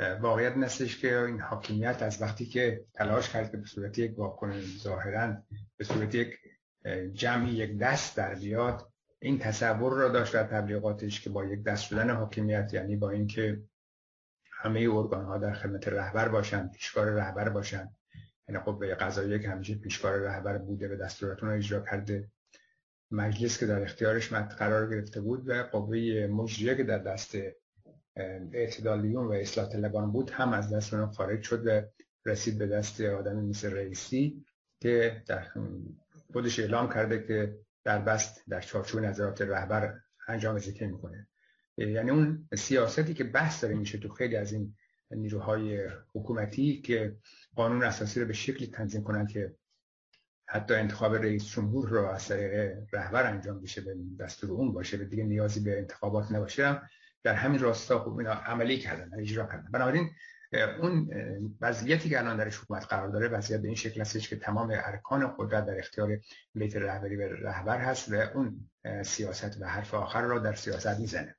[0.00, 4.78] واقعیت نستش که این حاکمیت از وقتی که تلاش کرد که به صورت یک واکنش
[4.82, 5.36] ظاهرا
[5.76, 6.38] به صورت یک
[7.12, 11.84] جمعی یک دست در بیاد این تصور را داشت در تبلیغاتش که با یک دست
[11.84, 13.62] شدن حاکمیت یعنی با اینکه
[14.52, 17.88] همه ارگان ها در خدمت رهبر باشن پیشکار رهبر باشن
[18.48, 22.30] یعنی خب به قضایی که همیشه پیشکار رهبر بوده به دستوراتون رو اجرا کرده
[23.10, 27.36] مجلس که در اختیارش قرار گرفته بود و قوه مجریه که در دست
[28.52, 30.30] اعتدالیون و اصلاح طلبان بود.
[30.30, 31.82] هم از دست اون خارج شد و
[32.26, 34.44] رسید به دست آدمی مثل رئیسی
[34.80, 35.46] که در
[36.32, 41.28] خودش اعلام کرده که در بست در چارچوب نظرات رهبر انجام ذکر می‌کنه.
[41.76, 44.74] یعنی اون سیاستی که بحث داره میشه تو خیلی از این
[45.10, 47.16] نیروهای حکومتی که
[47.54, 49.54] قانون اساسی رو به شکلی تنظیم کنن که
[50.46, 52.32] حتی انتخاب رئیس جمهور رو از
[52.92, 56.80] رهبر انجام بشه به دستور اون باشه به دیگه نیازی به انتخابات نباشه
[57.24, 59.70] در همین راستا خوب اینا عملی کردن اجرا کردن.
[59.70, 60.10] بنابراین
[60.80, 61.10] اون
[61.60, 65.34] وضعیتی که الان درش حکومت قرار داره وضعیت به این شکل هستش که تمام ارکان
[65.38, 66.18] قدرت در اختیار
[66.54, 68.70] بیت رهبری و رهبر هست و اون
[69.04, 71.36] سیاست و حرف آخر را در سیاست می‌زنه.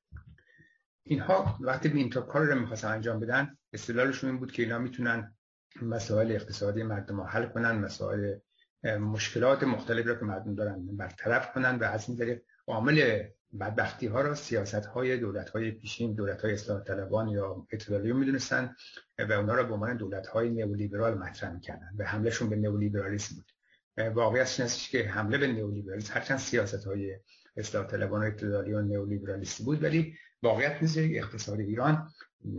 [1.03, 5.35] اینها وقتی به این کار رو می‌خواستن انجام بدن استدلالشون این بود که اینا می‌تونن
[5.81, 8.35] مسائل اقتصادی مردم رو حل کنن مسائل
[8.83, 13.23] مشکلات مختلفی رو که مردم دارن برطرف کنن و از این طریق عامل
[13.59, 18.75] بدبختی ها را سیاست های دولت های پیشین دولت های اصلاح طلبان یا اعتدالیون می‌دونستن
[19.19, 23.51] و اونا را به عنوان دولت های نئولیبرال مطرح می‌کردن و حملهشون به نئولیبرالیسم بود.
[23.97, 27.19] واقعیت هستش که حمله به نئولیبرالیسم هرچند سیاست های
[27.57, 32.09] اصلاح طلبان و اعتدالیون نئولیبرالیستی بود ولی واقعیت نیست که اقتصاد ایران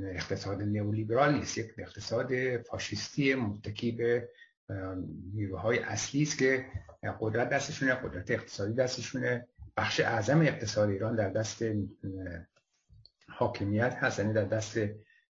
[0.03, 4.29] اقتصاد نئولیبرال نیست یک اقتصاد فاشیستی متکی به
[5.35, 6.67] نیروهای اصلی است که
[7.21, 9.49] قدرت دستشونه قدرت اقتصادی دستشونه.
[9.77, 11.65] بخش اعظم اقتصاد ایران در دست
[13.29, 14.79] حاکمیت هست یعنی در دست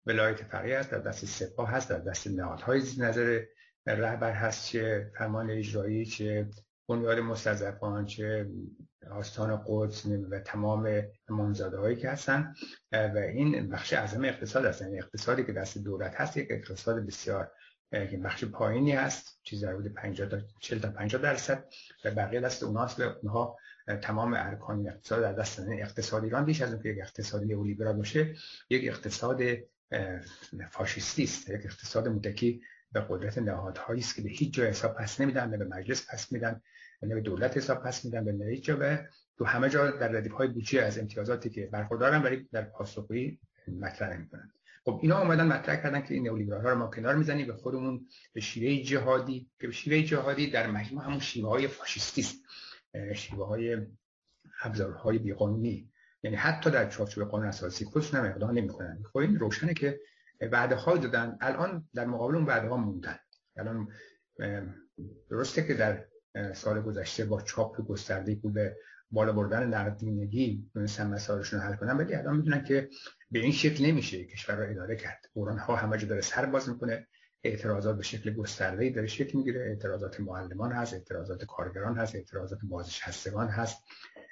[0.06, 3.44] ولایت فقیه هست در دست سپاه هست در دست نهادهای نظر
[3.86, 6.50] رهبر هست چه فرمان اجرایی چه
[6.90, 8.50] بنیاد مستضعفان چه
[9.12, 12.54] آستان قدس و تمام منزاده هایی که هستن.
[12.92, 17.52] و این بخش اعظم اقتصاد هست یعنی اقتصادی که دست دولت هست یک اقتصاد بسیار
[17.92, 21.66] که بخش پایینی هست چیزی حدود 50 تا 40 تا 50 درصد
[22.06, 23.58] و بقیه دست اوناست و اونها
[24.02, 28.36] تمام ارکان اقتصاد در دست اقتصاد ایران بیش از اون که یک اقتصاد لیبرال باشه
[28.70, 29.42] یک اقتصاد
[30.72, 31.50] فاشیستی است.
[31.50, 32.62] یک اقتصاد متکی
[32.92, 36.32] به قدرت نهادهایی است که به هیچ جای حساب پس نمیدن نه به مجلس پس
[36.32, 36.62] میدن
[37.04, 38.78] نه به دولت حساب پس میدن به هیچ جا.
[38.82, 38.98] و
[39.38, 44.18] تو همه جا در ردیف های بودجه از امتیازاتی که برخوردارن ولی در پاسخگویی مطرح
[44.18, 44.52] نمی‌کنن.
[44.86, 48.08] خب اینا اومدن مطرح کردن که این نئولیبرال ها رو ما کنار می‌زنیم به خودمون
[48.34, 52.36] به شیوه جهادی که به شیوه جهادی در مجموع همون شیوه های فاشیستی است.
[53.16, 53.78] شیوه های
[54.62, 55.92] ابزارهای بیقانونی.
[56.24, 59.04] یعنی حتی در چارچوب قانون اساسی خودشون هم اقدام نمی‌کنن.
[59.12, 60.00] خب این روشنه که
[60.52, 61.38] وعده ها دادن.
[61.42, 63.20] الان در مقابل اون وعده ها موندن.
[63.58, 63.88] الان
[65.30, 66.06] درسته که در
[66.54, 68.78] سال گذشته با چاپ گسترده بود به
[69.12, 72.90] بالا بردن نقدینگی تونستن مسائلشون رو حل کنن ولی الان می‌دونن که
[73.32, 75.26] به این شکل نمیشه کشور را اداره کرد.
[75.34, 77.08] قرآن ها همه جا داره سر باز می‌کنه.
[77.44, 79.62] اعتراضات به شکل گسترده داره شکل می‌گیره.
[79.62, 83.84] اعتراضات معلمان هست اعتراضات کارگران هست اعتراضات بازش هستگان هست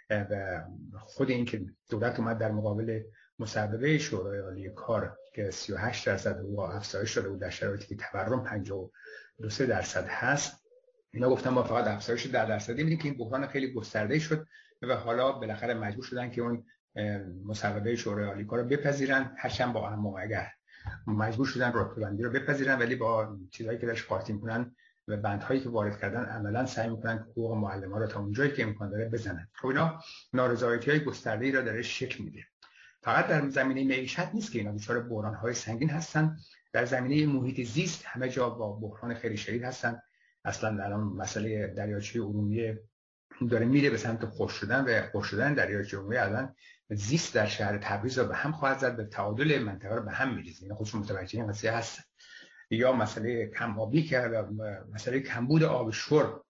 [0.10, 0.53] و
[0.99, 3.01] خود این که دولت اومد در مقابل
[3.39, 8.43] مصوبه شورای عالی کار که 38 درصد حقوق افزایش شده بود در شرایطی که تورم
[8.43, 8.91] 52
[9.60, 10.66] درصد هست.
[11.12, 14.47] اینا گفتن ما فقط افزایش در درصدی میدیم که این بحران خیلی گسترده شد
[14.82, 16.66] و حالا بالاخره مجبور شدن که اون
[17.45, 19.34] مصوبه شورای عالی کار رو بپذیرن.
[19.38, 20.47] هرچند با اما اگر
[21.07, 24.75] مجبور شدن رتبه‌بندی رو بپذیرن ولی با چیزهایی که داشت قاطی می‌کنن
[25.07, 28.63] و بندهایی که وارد کردن عملا سعی می‌کنن حقوق معلم ها رو تا اونجایی که
[28.63, 29.47] امکان داره بزنن.
[29.53, 29.99] خب اینا
[30.33, 32.43] نارضایتی های گسترده را داره شکل میده.
[33.01, 36.37] فقط در زمینه معیشت نیست که اینا دچار بحران های سنگین هستن.
[36.73, 40.01] در زمینه محیط زیست همه جا با بحران خیلی شدید هستن.
[40.45, 42.83] اصلا الان مسئله دریاچه ارومیه
[43.49, 46.55] داره میره به سمت خوش شدن و خوش شدن دریای جمهوری الان
[46.91, 50.35] زیست در شهر تبریز رو به هم خواهد زد به تعادل منطقه رو به هم
[50.35, 50.63] میریزه.
[50.63, 51.99] اینا خودشون متوجه این قضیه هست
[52.69, 54.51] یا مسئله کم آبی کرد
[54.93, 56.41] مسئله کمبود آب شرب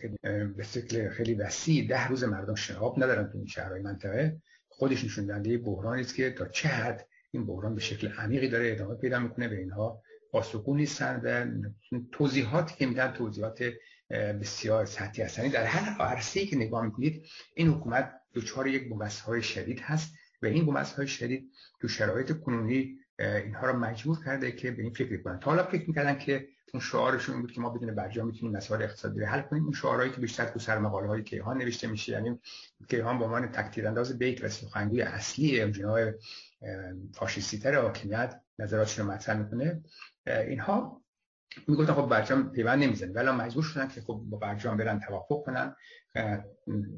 [0.00, 0.16] که
[0.56, 4.36] به شکل خیلی وسیع ده روز مردم شناب ندارن تو این شهرهای منطقه.
[4.68, 8.72] خودش نشون دهنده بحرانی است که تا چه حد این بحران به شکل عمیقی داره
[8.72, 9.48] ادامه پیدا می‌کنه.
[9.48, 11.46] به اینها پاسخگو نیستن و
[12.12, 13.72] توضیحاتی که میدن توضیحات
[14.10, 15.48] بسیار سطحی هستن.
[15.48, 18.92] در هر عرصه‌ای که نگاه می‌کنید این حکومت دچار یک
[19.26, 21.50] های شدید هست و این های شدید
[21.80, 25.88] تو شرایط کنونی اینها را مجبور کرده که به این فکر کنن تا حالا فکر
[25.88, 29.40] می‌کردن که اون شعارشون این بود که ما بدون برجام می‌تونیم مسائل اقتصادی رو حل
[29.40, 29.62] کنیم.
[29.62, 32.40] اون شعارهایی که بیشتر تو سرمقاله های کیهان نوشته میشه یعنی
[32.88, 36.10] کیهان به عنوان تکتیر انداز بیت و سخنگوی اصلی جناح
[37.14, 39.82] فاشیستی تر حاکمیت نظراتشون رو مطرح می‌کنه.
[40.26, 40.99] اینها
[41.68, 45.74] می‌گفتن خب برجام پیوند نمی‌زنه ولی مجبور شدن که خب با برجام برن توافق کنن.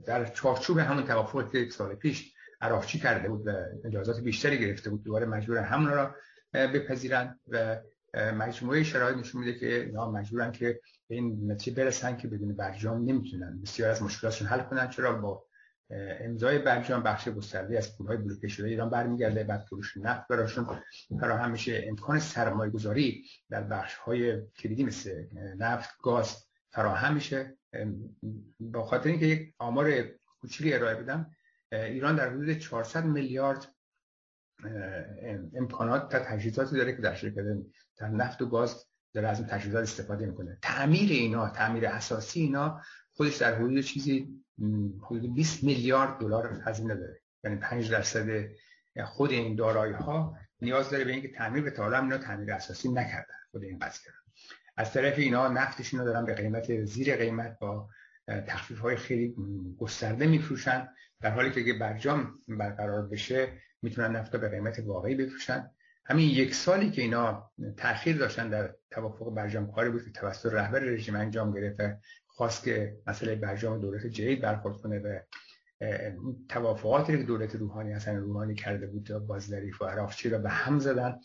[0.07, 3.51] در چارچوب همون توافقی که یک سال پیش عراقچی کرده بود و
[3.85, 6.15] اجازات بیشتری گرفته بود دوباره مجبور همون را
[6.53, 7.77] بپذیرن و
[8.15, 13.05] مجموعه شرایط نشون میده که اینا مجبورن که به این نتیجه برسن که بدون برجام
[13.05, 14.89] نمی‌تونن بسیار از مشکلاتشون حل کنن.
[14.89, 15.45] چرا؟ با
[16.21, 20.67] امضای برجام بخش گسترده از پولهای بلوکه شده ایران برمیگرده بعد فروش نفت براشون
[21.21, 25.25] فراهم میشه امکان سرمایه گذاری در بخش های کلیدی مثل
[25.59, 27.57] نفت گاز فراهم میشه
[28.61, 30.03] با خاطر اینکه یک آمار
[30.41, 31.31] کوچیکی ارائه بدم
[31.73, 33.69] ایران در حدود 400 میلیارد
[35.55, 37.45] امکانات تا تجهیزاتی داره که در شرکت
[37.97, 40.59] در نفت و گاز داره از تجهیزات استفاده می‌کنه.
[40.63, 42.81] تعمیر اینا تعمیر اساسی اینا
[43.13, 44.42] خودش در حدود چیزی
[45.03, 47.21] حدود 20 میلیارد دلار هزینه داره.
[47.45, 48.49] یعنی 5 درصد
[49.05, 53.35] خود این دارایی ها نیاز داره به اینکه تعمیر به تعالی اینا تعمیر اساسی نکردن
[53.51, 54.13] خود این قضیه
[54.77, 57.89] از طرف اینا نفتش اینا دارن به قیمت زیر قیمت با
[58.47, 59.35] تخفیف های خیلی
[59.79, 60.89] گسترده میفروشن.
[61.21, 63.49] در حالی که اگه برجام برقرار بشه
[63.83, 65.71] می‌تونن نفت به قیمت واقعی بفروشن.
[66.05, 70.79] همین یک سالی که اینا تاخیر داشتن در توافق برجام کاری بود که توسط رهبر
[70.79, 72.03] رژیم انجام گرفت
[72.43, 75.19] خواست که مسئله برجام دولت جدید برخورد کنه و
[76.49, 80.79] توافقاتی که دولت روحانی حسن روحانی کرده بود با ظریف و عراقچی را به هم
[80.79, 81.21] زدن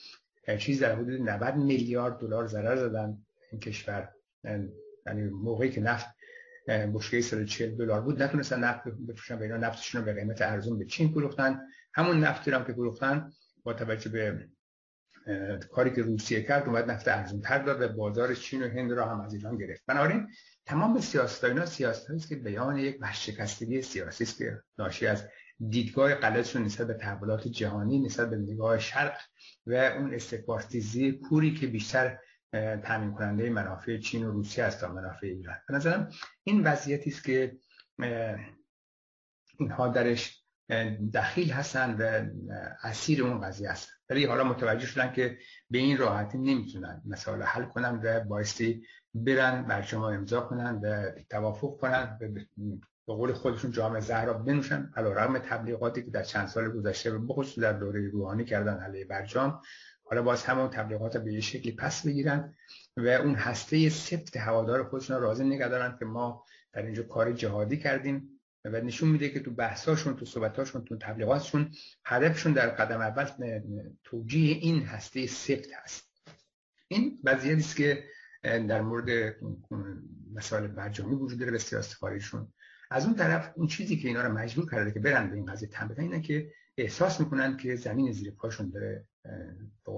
[0.59, 3.17] چیز در حدود 90 میلیارد دلار ضرر زدن.
[3.51, 4.09] این کشور
[5.05, 6.07] یعنی موقعی که نفت
[6.67, 10.85] بشکه 140 دلار بود نتونستن نفت بفروشن و اینا نفتشون رو به قیمت ارزون به
[10.85, 11.59] چین فروختن.
[11.93, 13.31] همون نفتی هم که فروختن
[13.63, 14.47] با توجه به
[15.71, 19.09] کاری که روسیه کرد اومد نفت ارزون تر داد و بازار چین و هند را
[19.09, 19.83] هم از ایران گرفت.
[19.87, 20.27] بنابراین
[20.67, 25.27] تمام سیاست اینا سیاست است که بیان یک ورشکستگی سیاسی است که ناشی از
[25.69, 29.17] دیدگاه غلطشون نسبت به تحولات جهانی نسبت به نگاه شرق
[29.65, 32.19] و اون استکبارتیزی کوری که بیشتر
[32.83, 35.55] تامین کننده منافع چین و روسیه است تا منافع ایران.
[35.67, 36.09] به نظرم
[36.43, 37.57] این وضعیتی است که
[39.59, 40.43] اینها درش
[41.13, 42.29] دخیل هستن و
[42.83, 43.96] اسیر اون قضیه است.
[44.09, 45.37] ولی حالا متوجه شدن که
[45.69, 48.83] به این راحتی نمی‌تونن مسائل حل کنن و بایستی
[49.13, 54.91] برن برجام امضا کنن و توافق کنن به قول خودشون جامعه زهرا بنوشن.
[54.95, 59.61] علیرغم تبلیغاتی که در چند سال گذشته به خصوص در دوره روحانی کردن علیه برجام
[60.03, 62.55] حالا باز همون تبلیغات به یه شکلی پس بگیرن
[62.97, 67.77] و اون هسته سفت هوادار خودشون راضی نگه دارن که ما در اینجا کار جهادی
[67.77, 68.36] کردیم.
[68.73, 71.71] و نشون میده که تو بحثاشون تو صحبتاشون تو تبلیغاتشون
[72.05, 73.25] هدفشون در قدم اول
[74.03, 76.11] توجیه این هسته سفت هست.
[76.87, 78.03] این وضعیتی است که
[78.43, 79.35] در مورد
[80.33, 82.53] مسائل برجامی وجود داره به سیاست خارجشون
[82.91, 85.69] از اون طرف اون چیزی که اینا رو مجبور کرده که برن به این قضیه
[85.69, 89.05] تن بدن اینه که احساس می‌کنن که زمین زیر پاشون داره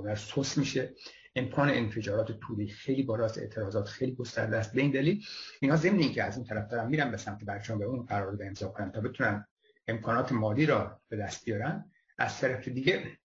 [0.06, 0.94] به سوس میشه.
[1.36, 4.74] امکان انفجارات طولی خیلی بالاست اعتراضات خیلی گسترده است.
[4.74, 5.24] به این دلیل
[5.62, 8.68] اینا ضمن اینکه از این طرف دارن میرن به سمت برجام به اون قرارداد امضا
[8.68, 9.46] کنن تا بتونن
[9.88, 11.92] امکانات مالی را به دست بیارن.
[12.18, 13.18] از طرف دیگه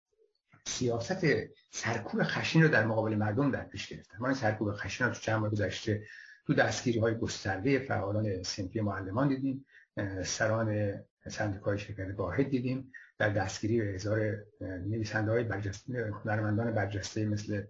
[0.66, 1.26] سیاست
[1.70, 4.16] سرکوب خشین رو در مقابل مردم در پیش گرفتن.
[4.20, 6.02] ما این سرکوب خشین رو تو چند ماه گذشته
[6.46, 9.66] تو دستگیری های گسترده فعالان سنفی معلمان دیدیم.
[10.24, 10.94] سران
[11.28, 12.92] سندیکای شرکت واحد دیدیم.
[13.18, 17.62] در دستگیری هزار نویسنده های برجسته هنرمندان برجسته مثل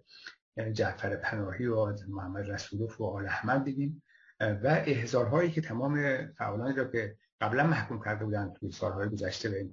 [0.73, 4.03] جعفر پناهی و محمد رسولوف و آل احمد دیدیم.
[4.39, 9.69] و احزارهایی که تمام فعالانی را که قبلا محکوم کرده بودن توی سالهای گذشته به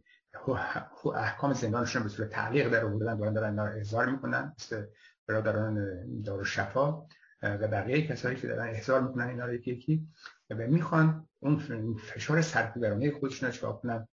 [1.15, 4.87] احکام زندانشون به صورت تعلیق در آوردن دارن دارن احضار می‌کنن مثل
[5.29, 7.07] برادران دار شفا
[7.43, 10.09] و بقیه کسایی که دارن احضار می‌کنن اینا رو یکی یکی.
[10.51, 14.09] و می‌خوان اون فشار سرکوبرانه خودشون رو کنن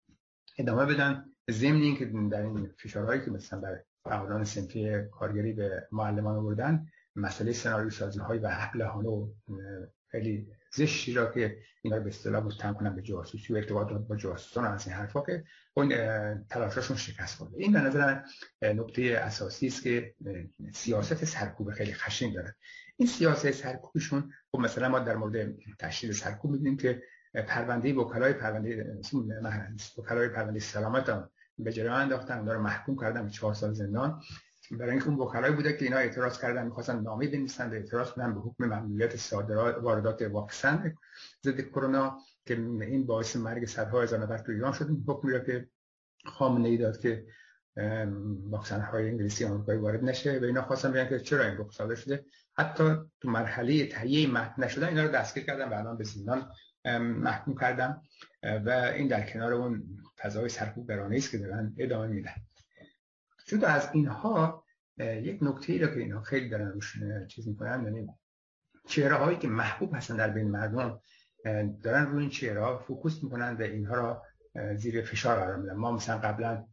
[0.58, 1.26] ادامه بدن.
[1.52, 6.86] ضمن اینکه در این فشارهایی که مثلا بر فعالان سنفی کارگری به معلمان آوردن
[7.16, 9.30] مسئله سناریو سازی های و ابلهانه و
[10.08, 14.66] خیلی زشتی را که اینا به اصطلاح متهم کنن به جاسوسی و ارتباطات با جاسوسان
[14.66, 15.90] از این حرفا که اون
[16.50, 17.58] تلاششون شکست خورده.
[17.58, 18.22] این به نظر
[18.62, 20.14] نکته اساسی است که
[20.74, 22.56] سیاست سرکوب خیلی خشن داره.
[22.98, 29.02] این سیاست سرکوبشون خب مثلا ما در مورد تشدید سرکوب می‌بینیم که پرونده وکلای پرونده
[29.98, 31.30] وکلای پرونده سلامت هم
[31.60, 34.22] به جریان انداختن اونا رو محکوم کردن به چهار سال زندان.
[34.72, 38.40] برای اینکه اون وکلای بوده که اینا اعتراض کردن می‌خواستن نامه بنویسن اعتراض کنن به
[38.40, 40.94] حکم ممنوعیت صادرات واردات واکسن
[41.44, 44.90] ضد کرونا که این باعث مرگ صدها هزار نفر تو ایران شد.
[45.08, 45.68] حکمی که
[46.26, 47.26] خامنه ای داد که
[48.50, 52.26] واکسن های انگلیسی آمریکایی وارد نشه و اینا خواستن بگن که چرا این صادر شده.
[52.58, 56.52] حتی تو مرحله تهیه متن نشدن اینا رو دستگیر کردن و الان به زندان
[57.00, 58.02] محکوم کردن
[58.44, 59.84] و این در کنار اون
[60.18, 62.36] فضای سرکوب برانه است که دارن ادامه میدن.
[63.46, 64.64] جدا از اینها
[65.00, 66.98] یک نکته ای رو که اینها خیلی دارن روش
[67.28, 68.08] چیز می‌کنن یعنی
[68.88, 71.02] چهره هایی که محبوب هستن در بین مردم
[71.84, 74.24] دارن روی این چهره ها فوکوس می‌کنن و اینها را
[74.76, 75.74] زیر فشار قرار میدن.
[75.74, 76.66] ما مثلا قبلا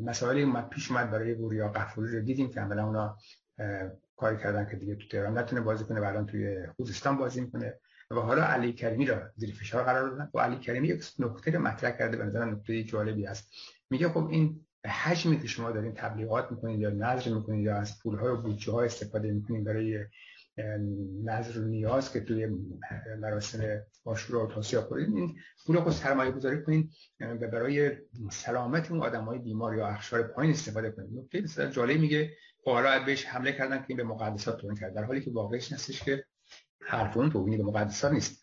[0.00, 3.16] مسائلی اومد پیش اومد برای وریا قفوری رو دیدیم که عملا اونا
[4.16, 7.74] کاری کردن که دیگه تو تهران نتونه بازی کنه و توی خوزستان بازی می‌کنه.
[8.10, 10.30] و حالا علی کریمی را زیر فشار قرار دادن.
[10.34, 13.50] و علی کریمی یک نکته رو مطرح کرده به نظر نکته جالبی است.
[13.90, 18.28] میگه خب این حجمی که شما دارین تبلیغات می‌کنید یا نظر می‌کنید یا از پولهای
[18.28, 19.98] و بودجه ها استفاده می‌کنید برای
[21.24, 22.48] نظر و نیاز که توی
[23.20, 25.36] مراسم آشورا و توسیا کنید این
[25.66, 26.90] پول رو سرمایه گذاری کنید
[27.20, 27.92] و برای
[28.30, 32.30] سلامت اون آدم های بیمار یا اخشار پایین استفاده کنید نکته بسیار جالب میگه.
[32.72, 34.94] حالا بهش حمله کردن که این به مقدسات توهین کرد.
[34.94, 36.24] در حالی که واقعش نستش که
[36.82, 38.42] حرف اون توهینی به مقدسات نیست.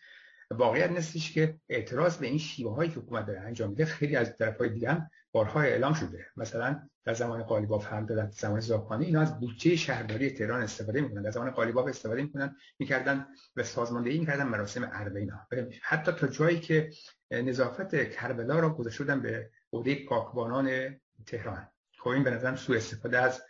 [0.52, 4.38] واقعیت نیستش که اعتراض به این شیوه هایی که حکومت داره انجام میده خیلی از
[4.38, 6.26] طرف های دیگه بارها اعلام شده.
[6.38, 11.22] مثلا در زمان قالیباف هم در زمان زاخانی اینا از بودجه شهرداری تهران استفاده می‌کنن.
[11.22, 15.48] در زمان قالیباف استفاده می‌کنن می‌کردن به سازماندهی می‌کردن مراسم عربه اینا.
[15.82, 16.90] حتی تا جایی که
[17.32, 21.68] نظافت کربلا را گذاشته به عهده پاکبانان تهران.
[22.00, 23.42] خب این به نظرم سوء استفاده از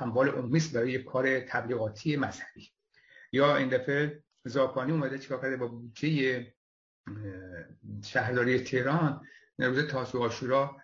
[0.00, 2.70] اموال عمومی برای کار تبلیغاتی مذهبی.
[3.32, 6.46] یا این دفعه زاکانی اومده چیکار کرده؟ با بودجه
[8.04, 9.26] شهرداری تهران
[9.58, 10.76] روز تاسو آشورا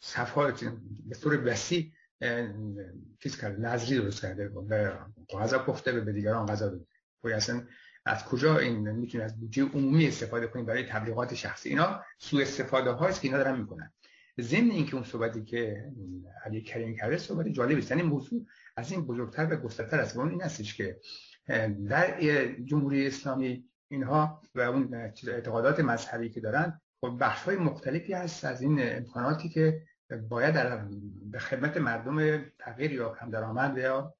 [0.00, 0.64] صفحات
[1.06, 1.92] به طور وسیع
[3.22, 4.50] چیز کرده نظری درست کرده.
[5.30, 6.70] غذا پخته به دیگران غذا
[7.22, 7.36] بده.
[7.36, 7.62] اصلا
[8.04, 12.90] از کجا این می‌تونه از بودجه عمومی استفاده کنیم برای تبلیغات شخصی؟ اینا سوء استفاده
[12.90, 13.92] هاست که اینا دارن می‌کنن.
[14.40, 15.92] ضمن اینکه اون صحبتی که
[16.44, 17.90] علی کریم کرده صحبت جالبی است.
[17.90, 20.16] یعنی موضوع از این بزرگتر و گسترتر است.
[20.16, 21.00] اون این هستش که
[21.88, 22.20] در
[22.64, 24.94] جمهوری اسلامی اینها و اون
[25.26, 29.82] اعتقادات مذهبی که دارن خب بخش های مختلفی هست از این امکاناتی که
[30.28, 30.88] باید در
[31.30, 34.14] به خدمت مردم تغییر یا کم درآمد یا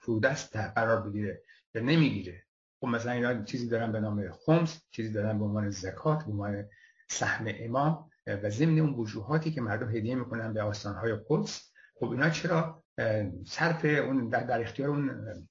[0.00, 1.42] فرودست قرار بگیره
[1.74, 2.42] یا نمی‌گیره.
[2.80, 6.68] خب مثلا اینا چیزی دارن به نام خمس چیزی دارن به عنوان زکات به عنوان
[7.10, 11.72] سهم امام و ضمن اون وجوهاتی که مردم هدیه می‌کنن به های قدس.
[11.94, 12.84] خب اینا چرا؟
[13.46, 15.48] صرف اون در, اختیار اون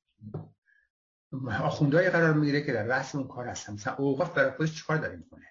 [1.50, 3.74] آخوندهای قرار می‌گیره که در رأس اون کار هستن.
[3.74, 5.46] مثلا اوقاف برای خودش چیکار داره می‌کنه؟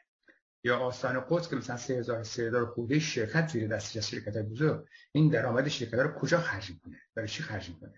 [0.64, 4.86] یا آستان قدس که مثلا 3000 3000 خوده شرکت زیر دستش از شرکت بزرگ.
[5.12, 7.94] این درآمد شرکت رو کجا خرج می‌کنه؟ برای چی خرج می‌کنه؟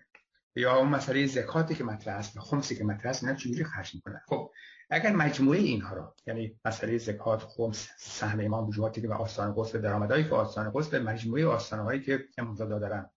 [0.55, 4.21] یا اون مسئله زکاتی که مطرح است خمسی که مطرح است اینا چجوری خرج می‌کنه
[4.27, 4.50] خب
[4.93, 10.23] اگر مجموعه اینها رو یعنی مسئله زکات خمس سهم امام وجوهاتی به آستان قدس درآمدایی
[10.23, 13.09] که آستان به مجموعه آستانهایی که امامزاده دارن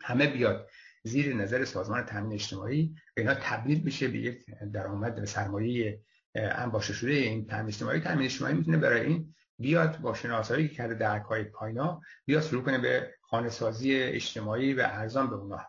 [0.00, 0.68] همه بیاد
[1.04, 6.00] زیر نظر سازمان تامین اجتماعی اینا تبدیل بشه به یک درآمد سرمایه
[6.34, 8.00] انباشته شده این تامین اجتماعی.
[8.00, 12.62] تامین اجتماعی می‌تونه برای این بیاد با شناسایی که کرده درک های پاینا بیاد شروع
[12.62, 15.60] کنه به خانه سازی اجتماعی و ارزان به اونا.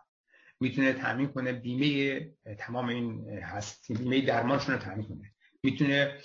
[0.60, 2.22] می‌تونه تامین کنه بیمه
[2.58, 5.34] تمام این هست بیمه درمانشون رو تامین کنه.
[5.64, 6.18] می‌تونه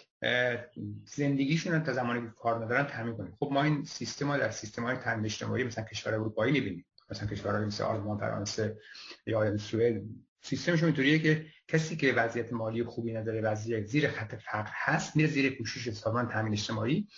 [1.06, 3.32] زندگیشون تا زمانی که کار ندارن تامین کنه.
[3.38, 6.86] خب ما این سیستم ها در سیستم های تامین اجتماعی مثلا کشور اروپایی می‌بینیم.
[7.10, 8.78] مثلا کشورهای مثل آلمان فرانسه
[9.26, 10.02] یا سوئد.
[10.42, 15.28] سیستمشون اینطوریه که کسی که وضعیت مالی خوبی نداره وضعیت زیر خط فقر هست میره
[15.28, 17.08] زیر پوشش سازمان تامین اجتماعی.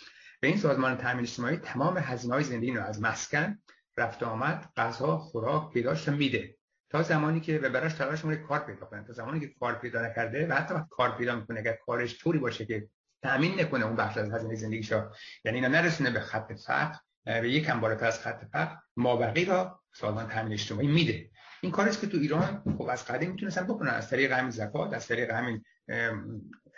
[0.40, 3.58] به این سازمان تامین اجتماعی تمام هزینه های زندگی رو از مسکن
[3.96, 6.55] رفت آمد غذا خوراک پیداش میده.
[7.03, 9.05] زمانی که و براش تلاش می‌کنه کار پیدا کنه.
[9.05, 12.38] تا زمانی که کار پیدا نکرده و حتی وقت کار پیدا می‌کنه اگر کارش طوری
[12.38, 12.88] باشه که
[13.22, 15.11] تامین نکنه اون بخش از هزینه زندگیشو
[15.44, 20.28] یعنی اینا نرسونه به خط فقر به یکم بالاتر از خط فقر مابقی را سازمان
[20.28, 21.30] تامین اجتماعی میده.
[21.61, 25.09] این کاری که تو ایران خب از قدیم می‌تونستن بکنن از طریق همین زکات از
[25.09, 25.62] طریق همین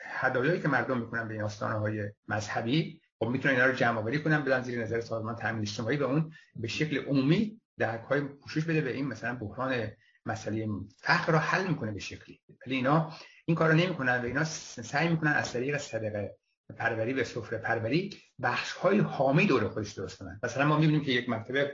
[0.05, 4.45] هدایایی که مردم می‌کنن به این های مذهبی خب می‌تونن اینا رو جمع آوری کنن
[4.45, 8.81] بدن زیر نظر سازمان تامین اجتماعی و اون به شکل عمومی درک های پوشش بده
[8.81, 9.91] به این مثلا بحران
[10.29, 12.41] مسئله فقر را حل می‌کنه به شکلی.
[12.67, 13.13] ولی اینا
[13.45, 16.37] این کار رو نمی‌کنن و اینا سعی می‌کنن از طریق صدقه
[16.77, 18.11] پروری به سفره پروری
[18.43, 20.41] بخش های حامی دور خودش درست کنن.
[20.43, 21.71] مثلا ما می‌بینیم که یک مکتب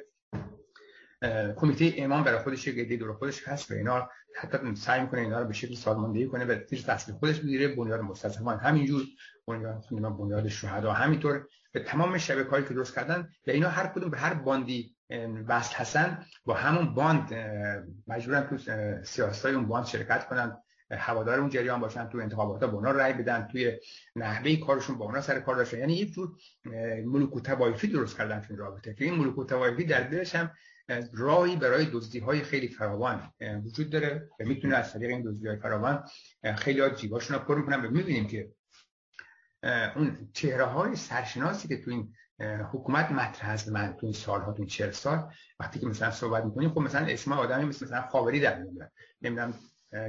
[1.56, 5.40] کمیته امام برای خودش یک ایده دور خودش هست و اینا حتی سعی می‌کنه اینا
[5.40, 9.02] رو به شکل سازماندهی کنه و زیر فصل خودش بگیره بنیاد مستضعفان همینجور
[9.46, 9.84] بنیاد
[10.18, 14.34] بنیاد شهدا همینطور به تمام شبکه‌هایی که درست کردن و اینا هر کدوم به هر
[14.34, 14.93] باندی
[15.48, 17.34] وصل هستن با همون باند
[18.06, 18.58] مجبورن تو
[19.04, 20.56] سیاستای اون باند شرکت کنن
[20.90, 23.78] هوادار اون جریان باشن تو انتخابات با اونا رأی بدن توی
[24.16, 25.78] نحوه کارشون با اونا سر کار داشتن.
[25.78, 26.36] یعنی یک جور
[27.04, 30.50] ملوک توایفی درست کردن تو این رابطه که این ملوک توایفی در دلش هم
[31.12, 33.32] راهی برای دزدی های خیلی فراوان
[33.64, 36.04] وجود داره و می‌تونه از طریق این دزدی های فراوان
[36.56, 37.84] خیلی ها جیباشون رو پر می‌کنن.
[37.84, 38.50] و می‌بینیم که
[39.96, 44.64] اون چهره های سرشناسی که تو این حکومت مطرح هست من تو این سالها تو
[44.64, 45.32] 40 سال.
[45.60, 49.54] وقتی که مثلا صحبت می‌کنیم خب مثلا اسم آدمی مثل مثلا خاوری در میاد نمی‌دونم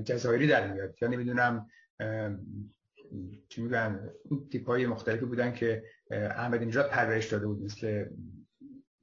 [0.06, 0.96] جزایری در میاد.
[1.02, 1.68] یا نمی‌دونم
[3.50, 4.10] چی میگن
[4.52, 8.06] تیپ های مختلفی بودن که احمد نژاد پرورش داده بود مثل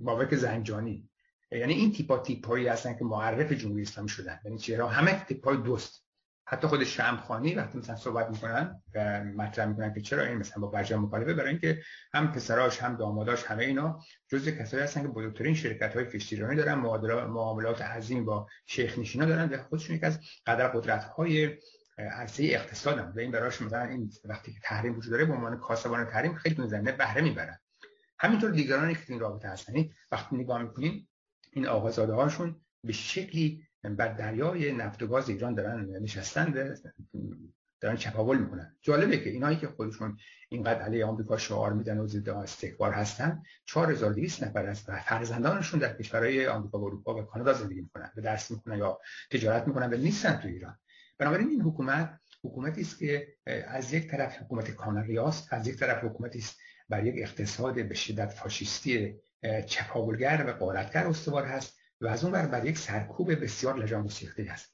[0.00, 1.08] بابک زنجانی.
[1.52, 4.40] یعنی این تیپا تیپ هایی هستن که معرف جمهوری اسلامی شدن.
[4.44, 6.01] یعنی چرا همه تیپ های دوست.
[6.52, 10.68] حتی خود شمخانی وقتی مثلا صحبت می‌کنن و مطرح می‌کنن که چرا این مثلا با
[10.68, 11.82] برجام مخالفه برای اینکه
[12.14, 16.74] هم پسراش هم داماداش همه اینا جزء کسایی هستن که بزرگترین شرکت های فشتیرانی دارن
[17.24, 21.58] معاملات عظیم با شیخ نشینا دارن و خودشون یک از قدر قدرت های
[21.98, 25.56] عرصه اقتصاد هم و این براش مثلا این وقتی که تحریم وجود داره به عنوان
[25.56, 27.58] کاسبان تحریم خیلی تو بهره می‌برن.
[28.18, 31.06] همینطور دیگرانی که این رابطه هستن یعنی وقتی نگاه می‌کنین
[31.52, 36.74] این آقازاده هاشون به شکلی بر دریای نفت و گاز ایران دارن نشستن
[37.80, 38.76] دارن چپاول می‌کنن.
[38.82, 40.16] جالبه که اینایی که خودشون
[40.48, 46.46] اینقدر علیه آمریکا شعار میدن و ضد استکبار هستن 4200 نفر و فرزندانشون در کشورهای
[46.46, 50.36] آمریکا و اروپا و کانادا زندگی می‌کنن و درس می‌کنن یا تجارت می‌کنن و نیستن
[50.36, 50.78] تو ایران.
[51.18, 53.28] بنابراین این حکومت حکومتی است که
[53.66, 56.58] از یک طرف حکومت کاناریاست از یک طرف حکومتی است
[56.88, 59.14] بر یک اقتصاد به شدت فاشیستی
[59.66, 61.81] چپاولگر و قارتگر استوار هست.
[62.02, 64.72] و از اون بر بر یک سرکوب بسیار لجام گسیخته هست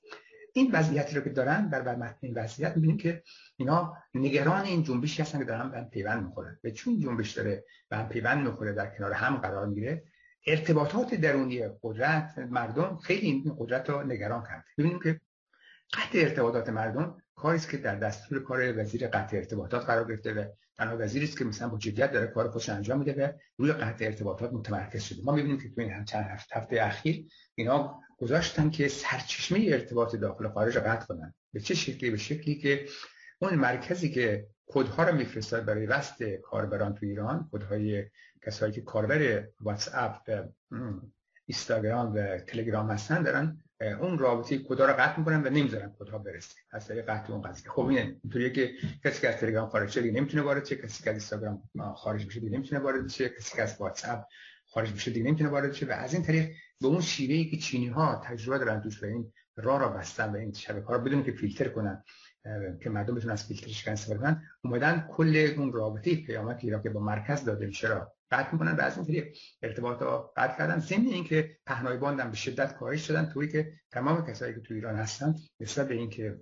[0.53, 3.23] این وضعیتی رو که دارن بر بر متن این وضعیت می‌بینیم که
[3.57, 8.03] اینا نگران این جنبشی هستن که دارن به پیوند می‌خورن و چون جنبش داره به
[8.03, 10.05] پیوند می‌خوره در کنار هم قرار می‌گیره
[10.47, 15.21] ارتباطات درونی قدرت مردم خیلی این قدرت رو نگران کرده ببینیم که
[15.93, 20.45] قطع ارتباطات مردم کاری که در دستور کار وزیر قطع ارتباطات قرار گرفته و
[20.79, 24.05] تنها وزیری است که مثلا با جدیت داره کار خودش انجام میده و روی قطع
[24.05, 25.23] ارتباطات متمرکز شده.
[25.25, 30.77] ما می‌بینیم که تو این چند هفته اخیر اینا گذاشتن که سرچشمه ارتباط داخل خارج
[30.77, 31.35] رو قطع کنن.
[31.53, 32.87] به چه شکلی؟ به شکلی که
[33.39, 38.05] اون مرکزی که کدها رو میفرستاد برای وست کاربران تو ایران کدهای
[38.43, 40.51] کسایی که کاربر واتس اپ
[41.47, 46.55] اینستاگرام و تلگرام هستن دارن اون رابطه کدا رو قطع می‌کنن و نمی‌ذارن کدا برسه.
[46.71, 47.71] از طریق قطع اون قضیه.
[47.71, 48.73] خب این اینطوریه که
[49.05, 50.77] کسی که از تلگرام خارج شده نمی‌تونه وارد شه.
[50.77, 51.63] کسی که از اینستاگرام
[51.97, 53.29] خارج بشه دیگه نمی‌تونه وارد شه.
[53.29, 54.25] کسی که از واتس اپ
[54.67, 55.87] خارج بشه دیگه نمی‌تونه وارد شه.
[55.87, 56.51] و از این طریق
[56.81, 60.53] به اون شیوهی که چینی ها تجربه دارن توش این راه را بستن و این
[60.53, 62.05] شبکه ها رو بدون که فیلتر کنن
[62.83, 67.01] که مردم بتونن از فیلترش استفاده کنن اومدن کل اون رابطه پیامکی را که با
[67.01, 67.89] مرکز داده میشه
[68.31, 70.79] قطع می‌کنن و از این طریق ارتباط ها قطع کردن.
[70.79, 74.97] ضمن اینکه پهنای باندم به شدت کاهش شدن توی که تمام کسایی که تو ایران
[74.97, 76.39] هستن نسبت به اینکه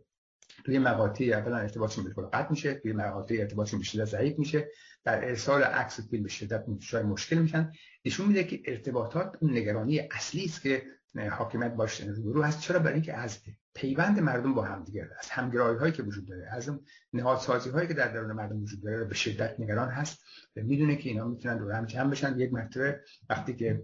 [0.64, 4.68] توی مقاطعی اولا ارتباطشون به قطع میشه توی مقاطع ارتباطشون به شدت ضعیف میشه.
[5.04, 6.64] در ارسال عکس فیلم به شدت
[7.04, 7.72] مشکل میشن.
[8.04, 10.82] نشون میده که ارتباطات اون نگرانی اصلی است که
[11.30, 12.60] حاکمیت باش روبرو هست.
[12.60, 13.38] چرا؟ برای اینکه از
[13.76, 16.80] پیوند مردم با هم دیگه از همگرایی هایی که وجود داره از اون
[17.12, 20.24] نهادسازی هایی که در درون مردم وجود داره به شدت نگران هست
[20.56, 22.38] و می‌دونه که اینا می‌تونن دور هم جمع بشن.
[22.38, 23.00] یک مرتبه
[23.30, 23.82] وقتی که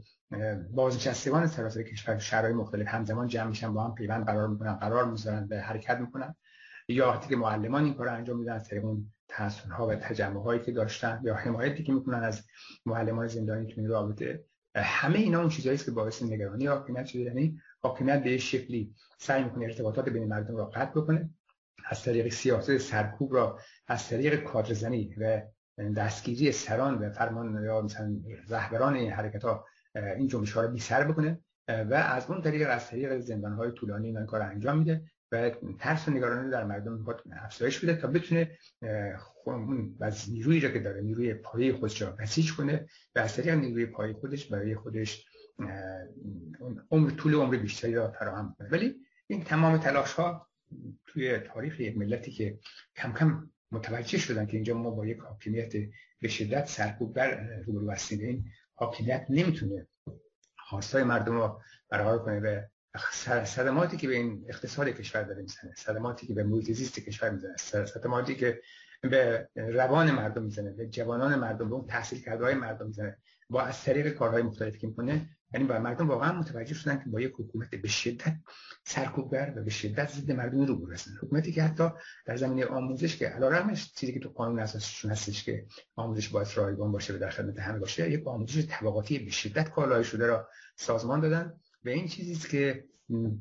[0.71, 5.49] بازنشستگان سراسر کشور شهرهای مختلف همزمان جمع میشن با هم پیوند قرار می‌کنن قرار می‌ذارن
[5.49, 6.35] به حرکت می‌کنن.
[6.89, 9.13] یا وقتی که معلمان این کار انجام میدن از طریق اون
[9.71, 12.47] ها و تجمع هایی که داشتن یا حمایتی که می‌کنن از
[12.87, 14.45] معلمان زندانی تو این رابطه
[14.77, 16.69] همه اینا اون چیزایی است که باعث نگرانی
[17.15, 21.31] یعنی حاکمیت به شکلی سعی می‌کنه ارتباطات بین مردم را قطع بکنه
[21.85, 25.43] از طریق سیاست سرکوب را از طریق کادرزنی و
[25.97, 28.17] دستگیری سران و فرمان یا مثلا
[28.49, 32.69] رهبران این حرکت ها این جنبش ها رو بی سر بکنه و از اون طریق
[32.71, 35.03] از طریق زندان های طولانی این کار انجام میده
[35.33, 38.59] و ترس و نگرانی در مردم می‌خواد افزایش بده تا بتونه
[39.45, 43.87] اون نیرویی را که داره نیروی پایه خودش را بسیج کنه و از طریق نیروی
[43.87, 45.27] پایه خودش برای خودش
[46.91, 48.95] عمر طول عمر بیشتری را فراهم کنه ولی
[49.27, 50.49] این تمام تلاش ها
[51.07, 52.59] توی تاریخ یک ملتی که
[52.97, 55.73] کم کم متوجه شدن که اینجا ما با یک حاکمیت
[56.21, 58.21] به شدت سرکوب بر روبرو هستیم.
[58.21, 58.45] این
[58.75, 59.87] حاکمیت نمی‌تونه
[60.59, 62.63] خواستای مردم رو برقرار کنه و
[63.45, 67.57] صدماتی که به این اقتصاد کشور داره می‌زنه صدماتی که به محیط زیست کشور می‌زنه
[67.87, 68.61] صدماتی که
[69.01, 73.19] به روان مردم می‌زنه به جوانان مردم به اون تحصیل کرده های مردم می‌زنه.
[73.53, 77.21] با از طریق کارهای مختلفی که می‌کنه یعنی با مردم واقعا متوجه شدن که با
[77.21, 78.37] یک حکومت به شدت
[78.85, 81.89] سرکوبگر و به شدت ضد مردم رو برسن حکومتی که حتی
[82.27, 86.93] در زمینه آموزش که علیرغمش چیزی که تو قانون اساسیشون هستش که آموزش باید رایگان
[86.93, 91.21] باشه و در خدمت همه باشه یک آموزش طبقاتی به شدت کالای شده را سازمان
[91.21, 91.53] دادن
[91.85, 92.85] و این چیزی که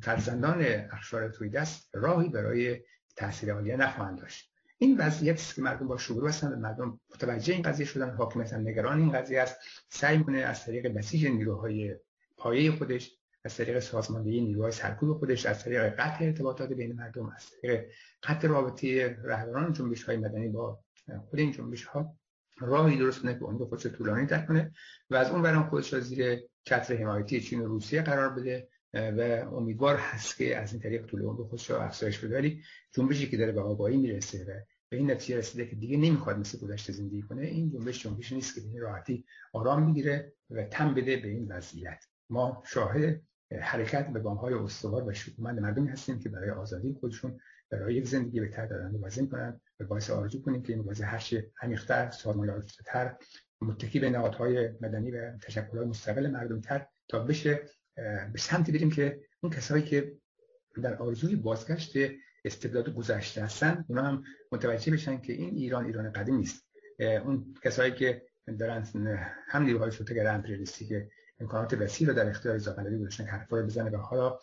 [0.02, 2.82] فرزندان اخشار توی دست راهی برای
[3.16, 4.51] تحصیل عالیه نخواهند داشت.
[4.82, 9.00] این وضعیت که مردم با شروع هستند مردم متوجه این قضیه شدن حاکمیت هم نگران
[9.00, 9.58] این قضیه است.
[9.90, 11.96] سعی می‌کنه از طریق بسیج نیروهای
[12.38, 17.46] پایه خودش از طریق سازماندهی نیروهای سرکوب خودش از طریق قطع ارتباطات بین مردم از
[17.62, 17.86] طریق
[18.24, 20.80] قطع رابطه رهبران جنبش های مدنی با
[21.30, 22.16] خود این جنبش ها
[22.60, 24.72] راهی درست کنه که اون خودش طولانی تر کنه
[25.10, 29.50] و از اون برام خودش را زیر چتر حمایتی چین و روسیه قرار بده و
[29.56, 32.36] امیدوار هست که از این طریق طول عمر خودش را افزایش بده.
[32.36, 36.38] ولی جنبشی که داره به آگاهی می‌رسه و به این نتیجه رسیده که دیگه نمی‌خواد
[36.38, 40.94] مثل گذشته زندگی کنه این جنبش جنبش نیست که به راحتی آرام می‌گیره و تم
[40.94, 42.04] بده به این وضعیت.
[42.30, 43.22] ما شاهد
[43.62, 47.40] حرکت به گام های استوار و شکومند مردمی هستیم که برای آزادی خودشون
[47.70, 51.18] برای یک زندگی بهتر دارن مبارزه کنند و باعث آرزو کنیم که این مبارزه هر
[51.18, 53.16] چه عمیق‌تر سازمان‌یافته‌تر
[53.62, 57.62] متکی به نهادهای مدنی و تشکل‌های مستقل مردم تر تا بشه
[58.34, 60.18] به سمتی بریم که اون کسایی که
[60.84, 61.98] در آرزوی بازگشت
[62.46, 66.66] استبداد گذشته هستن اونا هم متوجه بشن که این ایران ایران قدیم نیست.
[67.00, 68.22] اون کسایی که
[68.60, 68.88] دارن
[69.48, 73.66] هم نیروهای شوتگر امپریالیستی که امکانات وسیع رو در اختیار زاغلبی گذاشتن که حرفا رو
[73.66, 74.40] بزنه و حالا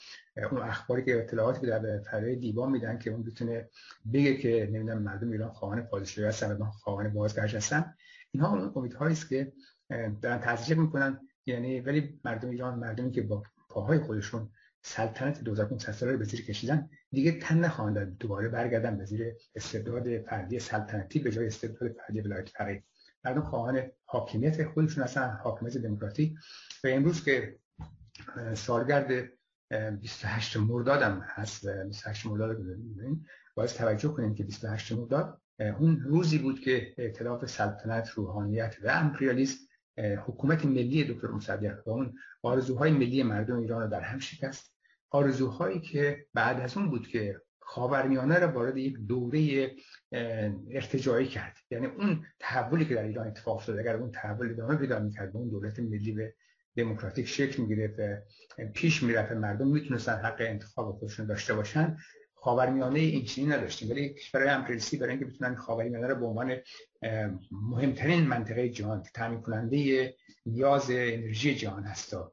[0.50, 3.68] اون اخباری که اطلاعاتی که در فرای دیوان میدن که اون بتونه
[4.12, 7.94] بگه که نمی‌دونم مردم ایران خواهان پادشاهی هستن و خواهان بازگشت هستن
[8.30, 9.52] اینها اون امیدهایی است که
[10.22, 11.20] دارن تزریق می‌کنن.
[11.46, 14.50] یعنی ولی مردم ایران مردمی که با پاهای خودشون
[14.82, 16.90] سلطنت 2500 ساله به زیر کشیدن.
[17.10, 22.48] دیگه تن نخواهند دوباره برگردن به زیر استبداد فردی سلطنتی به جای استبداد فردی ولایت
[22.48, 22.84] فقیه
[23.24, 26.38] مردم خواهان حاکمیت خودشون هستن حاکمیت دموکراتیک
[26.84, 27.58] و امروز که
[28.54, 29.30] سالگرد
[30.00, 32.56] 28 مرداد هم هست 28 مرداد
[33.54, 35.40] باید توجه کنیم که 28 مرداد
[35.78, 39.67] اون روزی بود که اعتلاف سلطنت روحانیت و امپریالیسم
[39.98, 44.74] حکومت ملی دکتر مصدق و اون آرزوهای ملی مردم ایران رو در هم شکست.
[45.10, 49.70] آرزوهایی که بعد از اون بود که خاورمیانه را وارد یک دوره
[50.70, 51.56] ارتجاعی کرد.
[51.70, 55.48] یعنی اون تحولی که در ایران اتفاق افتاد اگر اون تحول ادامه پیدا می‌کرد اون
[55.48, 56.34] دولت ملی به
[56.76, 58.00] دموکراتیک شکل می‌گرفت
[58.74, 61.96] پیش می‌رفت مردم می‌تونستن حق انتخاب خودشون داشته باشن
[62.48, 63.90] خاورمیانه این چنین نداشتیم.
[63.90, 66.56] ولی کشورهای امپریالیستی برای اینکه بتونن خاورمیانه رو به عنوان
[67.50, 70.14] مهمترین منطقه جهان تامین کننده
[70.46, 72.32] نیاز انرژی جهان هستا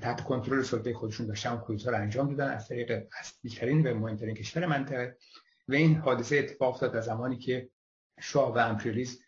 [0.00, 4.66] تحت کنترل سلطه خودشون داشتن و رو انجام دادن از طریق اصلیترین و مهمترین کشور
[4.66, 5.16] منطقه.
[5.68, 7.68] و این حادثه اتفاق افتاد در زمانی که
[8.20, 9.18] شاه و امپریالیسم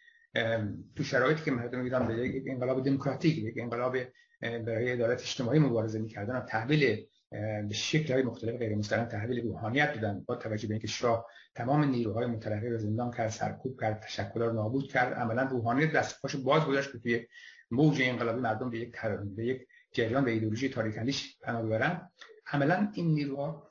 [0.96, 3.96] تو شرایطی که مردم ایران به یک انقلاب دموکراتیک یک انقلاب
[4.40, 9.94] برای عدالت اجتماعی مبارزه می‌کردن و تحویل به شکل های مختلف غیر مستقیم تحویل روحانیت
[9.94, 14.42] دادن با توجه به اینکه شاه تمام نیروهای متلقی رو زندان کرد سرکوب کرد تشکل
[14.42, 15.12] رو نابود کرد.
[15.12, 17.26] عملا روحانیت دست پاش باز گذاشت که توی
[17.70, 18.96] موج انقلابی مردم به یک
[19.36, 22.10] به یک جریان به ایدئولوژی تاریکندیش پناه ببرن.
[22.46, 23.70] عملا این نیروها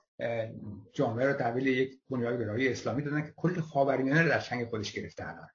[0.93, 4.91] جامعه رو تحویل یک بنیاد گرایی اسلامی دادن که کل خاورمیانه رو در چنگ خودش
[4.91, 5.47] گرفته الان.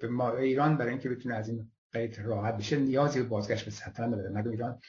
[0.00, 3.70] به ما ایران برای اینکه بتونه از این قید راحت بشه نیازی به بازگشت به
[3.70, 4.30] سلطنت نداره.
[4.30, 4.80] مردم ایران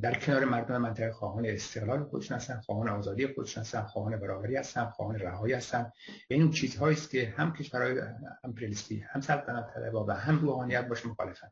[0.00, 4.84] در کنار مردم منطقه خواهان استقلال خودشون هستن خواهان آزادی خودشون هستن خواهان برابری هستن
[4.84, 5.92] خواهان رهایی هستن.
[6.28, 8.02] این چیزهایی است که هم کشورهای
[8.44, 11.48] امپریالیستی هم سلطنت طلبها و هم روحانیت باش مخالفن.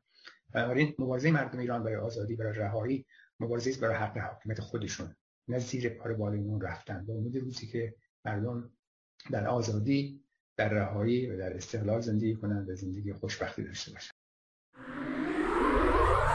[0.53, 3.07] بنابراین مبارزه مردم ایران برای آزادی برای رهایی
[3.41, 5.15] مبارزه برای حق حاکمیت خودشون.
[5.49, 7.07] نه زیر پای بالایمون رفتن.
[7.07, 8.71] به امید روزی که مردم
[9.31, 10.25] در آزادی
[10.57, 14.20] در رهایی و در استقلال زندگی کنند و زندگی خوشبختی داشته باشند